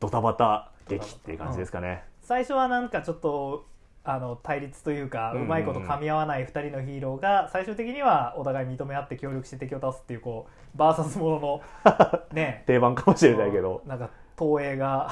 [0.00, 3.66] ドタバタ劇っていう感じですかね、最初はなんかちょっと
[4.04, 5.46] あの対立というか、うんうんうん。
[5.46, 11.62] うまいこと噛み合わない2人のヒーローが最終的にはお互い認め合って協力して敵を倒すっていうこうバーサスものの
[12.32, 12.64] ね。
[12.66, 13.82] 定番かもしれないけど。
[13.86, 15.10] なんか東映が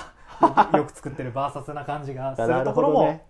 [0.72, 3.20] よ よく作ってるバーサスな感じがするところも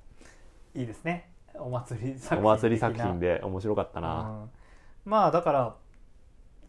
[0.75, 1.31] いいですね。
[1.55, 4.49] お祭り作お品祭り作品でで面白かったな、
[5.05, 5.75] まあだから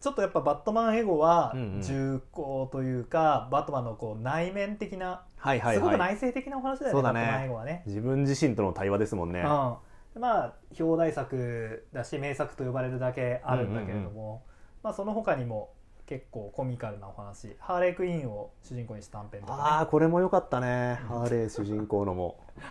[0.04, 1.80] ちょっとやっぱバットマンエゴはうんうん。
[1.80, 7.20] 重厚というか、バットマンのこう内面的な、はいはいすごくはい内省的なお話だよねだね。
[7.20, 7.82] バットマンエゴはね。
[7.86, 9.78] 自分自身との対話ですもんね、うん、ま
[10.20, 14.42] あ表題作だし名作と呼ばれるだけあるんだけれども、
[14.82, 15.72] まあ、その他にも
[16.04, 17.56] 結構コミカルなお話。
[17.58, 21.00] ハーレークイーンを主人公にした短編とあか、あこれも良かったね。
[21.08, 22.36] ハーレー主人公のも。
[22.58, 22.62] ね、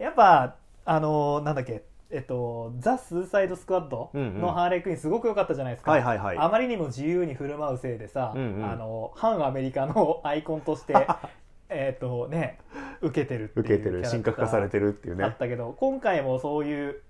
[0.00, 6.38] やっぱあのなんだっけえっと、ザ・スーサイド・スクワッドのハーレークイーンすごく良かったじゃないですか、はいはいはい。
[6.38, 8.64] あまりにも自由に振る舞うせいでさ、うんうん。
[8.70, 10.94] あの反アメリカのアイコンとして
[11.70, 12.58] えっとね
[13.00, 17.00] 受けてるっていう受けてる神格化されてるっていうあっねたけど今回もそういう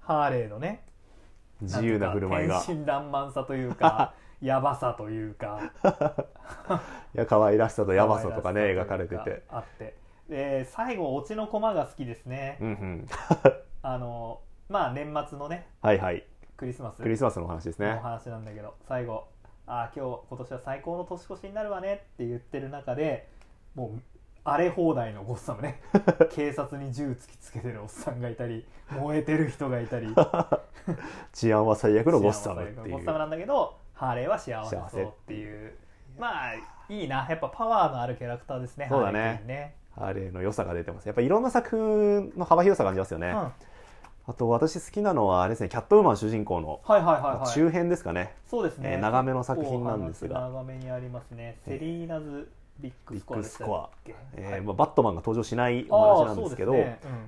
[0.00, 0.84] ハーレーのね
[1.62, 2.56] 自由な振る舞いが。
[2.60, 5.60] 天真爛漫さというか やばさというか。
[7.14, 9.42] いや可愛らしさとやばさとかね描かれてて。
[9.48, 9.94] あって。
[10.28, 13.08] で最後オチのコマが好きですね、うんうん。
[13.82, 14.40] あの
[14.70, 16.24] まあ年末のねはいはい。
[16.56, 17.02] クリスマス。
[17.02, 17.88] クリスマスの話ですね。
[17.88, 19.26] の話なんだけど最後
[19.66, 23.28] 「ああ今日今年は最高の年越しになるわね」って言ってる中で
[23.74, 24.00] もう
[24.44, 25.82] 荒れ放題のゴッサムね
[26.30, 30.14] 警察に銃突きつけてるおっさんがいたり燃えてる人がいたり。
[31.34, 32.92] 治安は最悪のゴッサムっていう。
[32.92, 35.74] ゴッサムなんだけどハーレーは幸せそうっていう。
[36.16, 36.54] まあ
[36.88, 37.26] いいな。
[37.28, 39.74] やっぱパワーのあるキャラクターですねそうだね。
[39.96, 41.06] ハーレーの良さが出てます。
[41.06, 43.52] やっぱいろんな作風の幅広さ感じますよね、うん
[44.30, 50.40] あと私好きなのはあれですねキャットウーマン主人公の中編ですかね、そうですね、えー長めの作品なんですが。
[50.42, 51.56] 長めにありますね。
[51.66, 53.90] セリーナズ・ビッグスコア
[54.36, 54.60] えーはい。
[54.60, 56.76] まあ、バットマンが登場しないお話なんですけど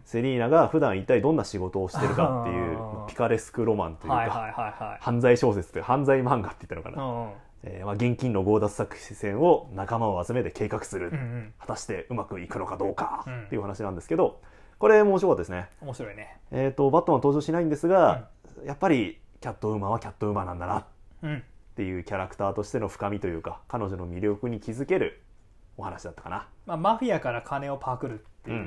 [0.04, 4.98] セリーナが普段一体どんな仕事をしてるかっていう うんピカレスクロマンというか、はいはいはいはい。
[5.00, 7.30] 犯罪小説という犯罪漫画って言ったのかな、うんうん。
[7.64, 11.52] えーまあ、現金の強奪作戦を仲間を集めて計画する、うんうん。
[11.58, 14.40] 果たしてうまくいくのかどうかうんっていう話なんですけど
[14.82, 16.38] これ面白かったですね、面白いね。
[16.50, 18.26] えー、とバットマン登場しないんですが、
[18.64, 20.78] やっぱりキャットウーマンはキャットウーマンなんだな。
[20.78, 20.84] っ
[21.22, 21.44] うん。
[21.76, 25.22] ていうキャラクターとしての深みというか彼女の魅力に気づける
[25.76, 26.48] お話だったかな。
[26.66, 28.62] まあ、マフィアから金をパクるっていう、うん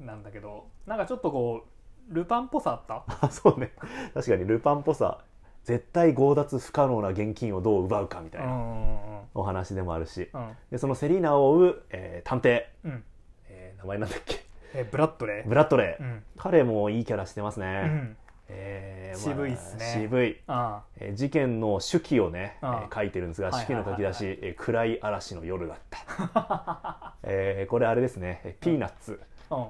[0.00, 1.64] うんなんだけどなんかちょっとこ
[2.10, 3.04] うルパンっぽさあった？
[3.26, 3.72] あ そうね。
[4.12, 5.24] 確かにルパンっぽさ
[5.64, 10.28] 絶対強奪不可能な現金をどう奪うかみたいなうんうんお話でもあるし。
[10.34, 10.56] うん。
[10.70, 13.04] でそのセリーナを追う、えー探偵、うんうん。
[13.48, 14.49] えー名前なんだっけ？
[14.74, 15.48] えブラッドレー。
[15.48, 16.22] ブラッドレー、うん。
[16.36, 18.16] 彼もいいキャラしてますね、うん。
[18.48, 19.92] えー渋いっすね。
[19.94, 28.40] 渋い、あえー事件の手記をね、えー書いてるんですがはい手記の書き出し、えー暗い嵐の夜だった、 えーこれあれですね。
[28.44, 29.20] えーピーナッツ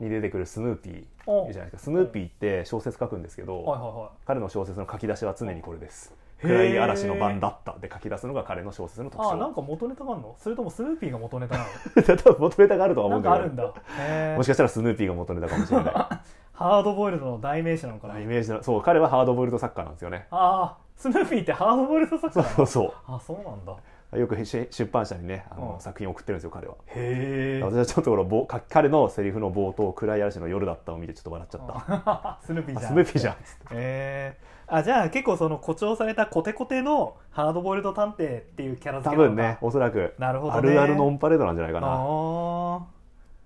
[0.00, 0.98] に出てくるスヌーピー。
[1.00, 1.84] いおるじゃないですか。
[1.84, 10.36] スヌーピーって小説書くんですけど、彼の小説の書き出しは常にこれです暗い嵐の晩だったで書き出すのが彼の小説の特徴いあなんか元ネタがあるの？
[10.38, 11.64] それともスヌーピーが元ネタな
[12.16, 13.44] 多分 元ネタがあると思うんだけど。
[13.46, 14.36] なんかあるんだ。
[14.36, 15.94] もしかしたらスヌーピーが元ネタかもしれない。
[16.52, 18.18] ハードボイルドの代名詞なのかな？
[18.18, 20.26] イメージのそう彼はハードボイルド作家なんですよね。
[20.30, 22.64] ああスヌーピーってハードボイルド作そ家なの？
[22.64, 23.72] うそうそあそうなんだ。
[24.12, 25.80] うよくし出版社にねあの、うん。
[25.80, 26.74] 作品を送ってるんですよ彼は。
[26.88, 32.84] へえ私はちょっとこのぼか彼のセリフの冒頭「暗い嵐の夜だった」を見てちょっと笑っちゃった、 スヌーピーじゃん。
[32.84, 33.36] あスヌーピーじゃん。
[33.70, 39.34] えー、あじゃあ結構その誇張されたコテコテのハードボイルド探偵っていうキャラ付多けなのか。
[39.34, 40.14] 分ねおそらく。
[40.18, 40.58] なるほどね。
[40.58, 41.88] あるあるのオンパレードなんじゃないかな。
[41.88, 42.82] あー。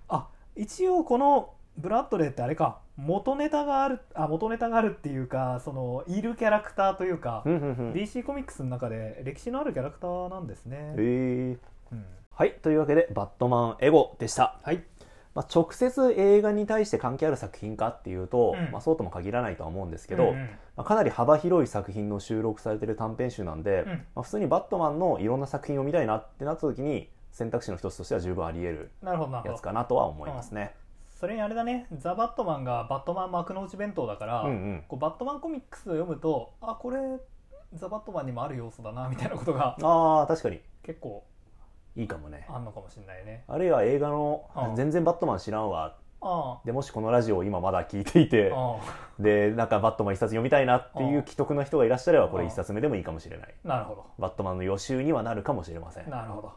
[0.08, 2.78] あ一応このブラッドレーってあれか。
[2.96, 7.92] 元ネタがあるあ元ネタがあるっていうかそのいるキャラクターというか、うんうんうん。
[7.92, 11.92] DC コミックスの中で歴史のあるキャラクターなんですね、えー。
[11.92, 12.04] うん。
[12.30, 14.82] はいというわけで「バットマンエゴ」でした、はい
[15.34, 18.70] まあ、直接映画に対して関係ある作品かっていうと、うん。
[18.70, 20.36] まあ、そうとも限らないとは思うんですけど、うんうん。
[20.76, 23.88] まあ、かなり幅広い作品の収録されてる短編集なんで、うん。
[23.88, 30.74] まあ、普通にバットマンのいろんな作品を見たいなってなった時に選択肢の一つとしては十分あり得るやつかなとは思いますね。
[31.18, 31.86] それにあれだね。
[31.98, 34.84] ザ・バットマンがバットマン幕の内弁当だから、うんうん。
[34.86, 36.98] こうバットマンコミックスを読むとあこれ
[37.72, 40.60] ザ・バットマンにもある要素だなみたいなことがああ確かに。
[40.84, 41.24] 結構
[41.96, 42.46] いいかもね。
[42.48, 43.44] あんのかもしれないね。
[43.46, 45.96] あるいは映画のうん「全然バットマン知らんわ。
[46.20, 48.52] あ」でもしこのラジオを今まだ聞いていて
[49.18, 53.54] でなんかバットマン一冊読みたいなっていううん既得な人がいらっしゃればこれうん一冊目でもいいかもしれない。
[53.64, 56.04] あなるほバットマンの予習にはなるかもしれません。
[56.06, 56.52] どなるほど。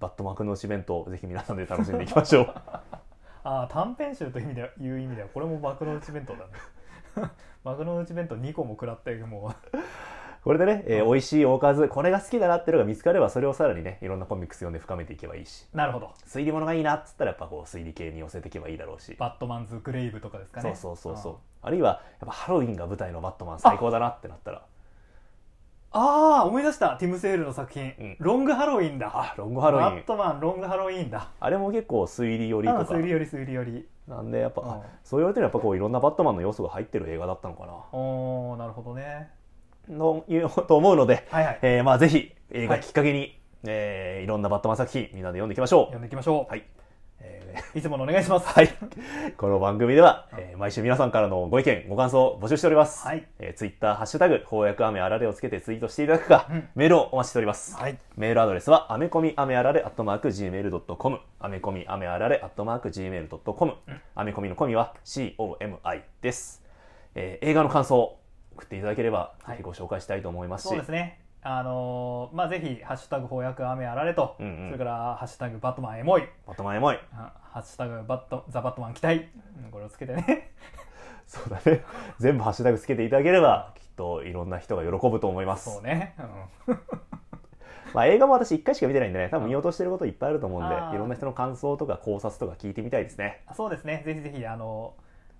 [0.00, 2.54] バットマンの内弁当ぜひ皆さんで楽しんでいきましょう。
[3.44, 7.30] ああ短編集という意味ではいう意味ではこれも幕の内弁当だね。
[7.64, 9.52] 幕の内弁当2個も食らっても
[10.48, 11.12] これでね、えーうん。
[11.12, 15.66] 美味しいおかずこれが好きだなっていうのが見つかればそれをさらにねいろんなコミックス読んで深めていけばいいし。
[15.74, 16.14] うなるほど。
[16.26, 19.14] 推理物がいいなっつったらやっぱこう推理系に寄せていけばいいだろうし。
[19.18, 20.74] バットマンズ・グレイブとかですかね。
[20.74, 21.32] そうそうそうそう。
[21.60, 24.62] ああるいはやっぱハロウィンが舞台のバットマン最高だなってなったら。
[25.90, 26.96] ああ思い出した。
[26.96, 28.16] ティム・セールの作品、うん。
[28.18, 29.10] ロングハロウィンだ。
[29.12, 29.96] あロングハロウィン。
[29.96, 31.28] バットマンロングハロウィンだ。
[31.40, 32.80] あれも結構推理寄りとか。
[32.84, 34.70] 推理より推理よりなんでやっぱ、うん。
[34.70, 37.72] あそう言われてるやっぱこういろんなバットマンの要素が入ってる映画だったのかな。
[37.92, 39.36] おーなるほどね
[39.88, 41.58] のいうと思うので、はいはい。
[41.62, 42.80] えーまあぜひ映画はい。
[42.82, 46.50] きっかけに、えーいろんなバットマン作品みんなで読んでいきましょ読んでいきましょう。
[46.50, 46.64] はい、
[47.20, 48.46] えーういつものお願いします。
[48.48, 48.68] はい。
[49.36, 53.06] この番組では、えー毎週皆さんからのご意見、ご感想を募集しております。
[53.06, 53.26] はい。
[53.38, 56.68] えー、ツイッター、ハッシュタグ、翻訳雨あられをつけてツイートしていただくか、うん。
[56.74, 57.76] メールをお待ちしております。
[57.76, 57.98] はい。
[58.16, 63.74] メールアドレスは、アメコミアメあられ、アットマーク、gmail.com、アメコミアメあられ、アットマーク、gmail.com、
[64.14, 66.62] アメコミのコミは COMI です。
[67.14, 68.17] えー映画の感想を
[68.58, 69.56] 送っていただければ、はい。
[69.56, 71.20] ぜひご紹介したいと思いますし、そうですね。
[71.40, 74.66] あのーまあぜひ「ハッシュタグ翻訳雨あられと」うんうん。
[74.66, 76.98] それから「ハッシュタグバットマンエモい」バットマンエモい。
[77.12, 79.28] あハッシュタグバットザ・バットマン期待」
[79.64, 80.50] うんこれをつけてね。
[81.26, 81.84] そうだね。
[82.18, 85.70] 全部ハッシュタグつけていただければ、きっといろんな人が喜ぶと思います。
[85.70, 86.14] そうね、
[86.66, 86.78] うん。
[87.94, 93.42] まあ、映画も私1回しか見てないんでね多分見落としてることいっぱいあると思うんでいろんな人の感想とか考察とか聞いてみたいですね。
[93.54, 94.02] そうですね。
[94.04, 94.94] ぜひぜひあの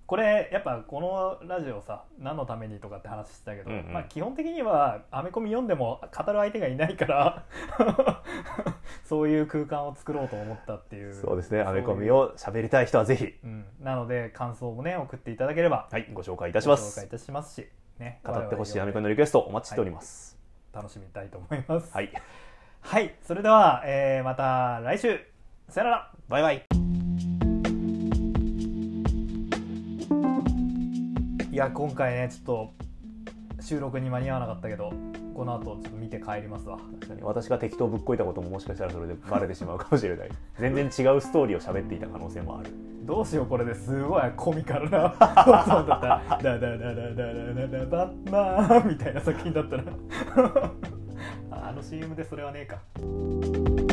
[0.09, 3.93] これやっぱこのラジオさ何のためにとかって話してたけど、うんうん。
[3.93, 7.45] まあ、基本的にはアメコミ読んでも語る相手がいないから
[9.05, 11.61] そういう空間を作ろうと思ったっていうそうですね。
[11.61, 13.37] アメコミを、を喋りたい人はぜひ。
[13.43, 16.07] うん、なので感想もね送っていただければはい。
[16.11, 16.85] ご紹介いたします。
[16.85, 20.39] ご紹介いたしますし、ね、語ってほしいアメコミのリクエストお待ちしております。
[20.73, 21.93] 楽しみたいと思います。
[21.93, 22.11] はい、
[22.81, 25.19] はい、それでは、えーまた来週。
[25.67, 26.11] さよなら。
[26.27, 26.98] バイバイ
[31.59, 32.73] や今回ねちょっ
[33.57, 34.93] と収録に間に合わなかったけど
[35.35, 36.77] この後ちょっと見て帰りますわ。
[36.77, 37.21] 確かに。
[37.21, 40.29] 私が適当ぶっこいたことももしかしたらそれでバレてしまうかもしれない。
[40.57, 42.71] 全然違うストーリーを喋っていた可能性もある。
[43.03, 45.15] どうしようこれですごいコミカルな。
[45.19, 49.83] バットマンだったら「ダダダダダダダダバッマン」みたいな作品だったら
[51.51, 53.88] あの CM でそれはねえか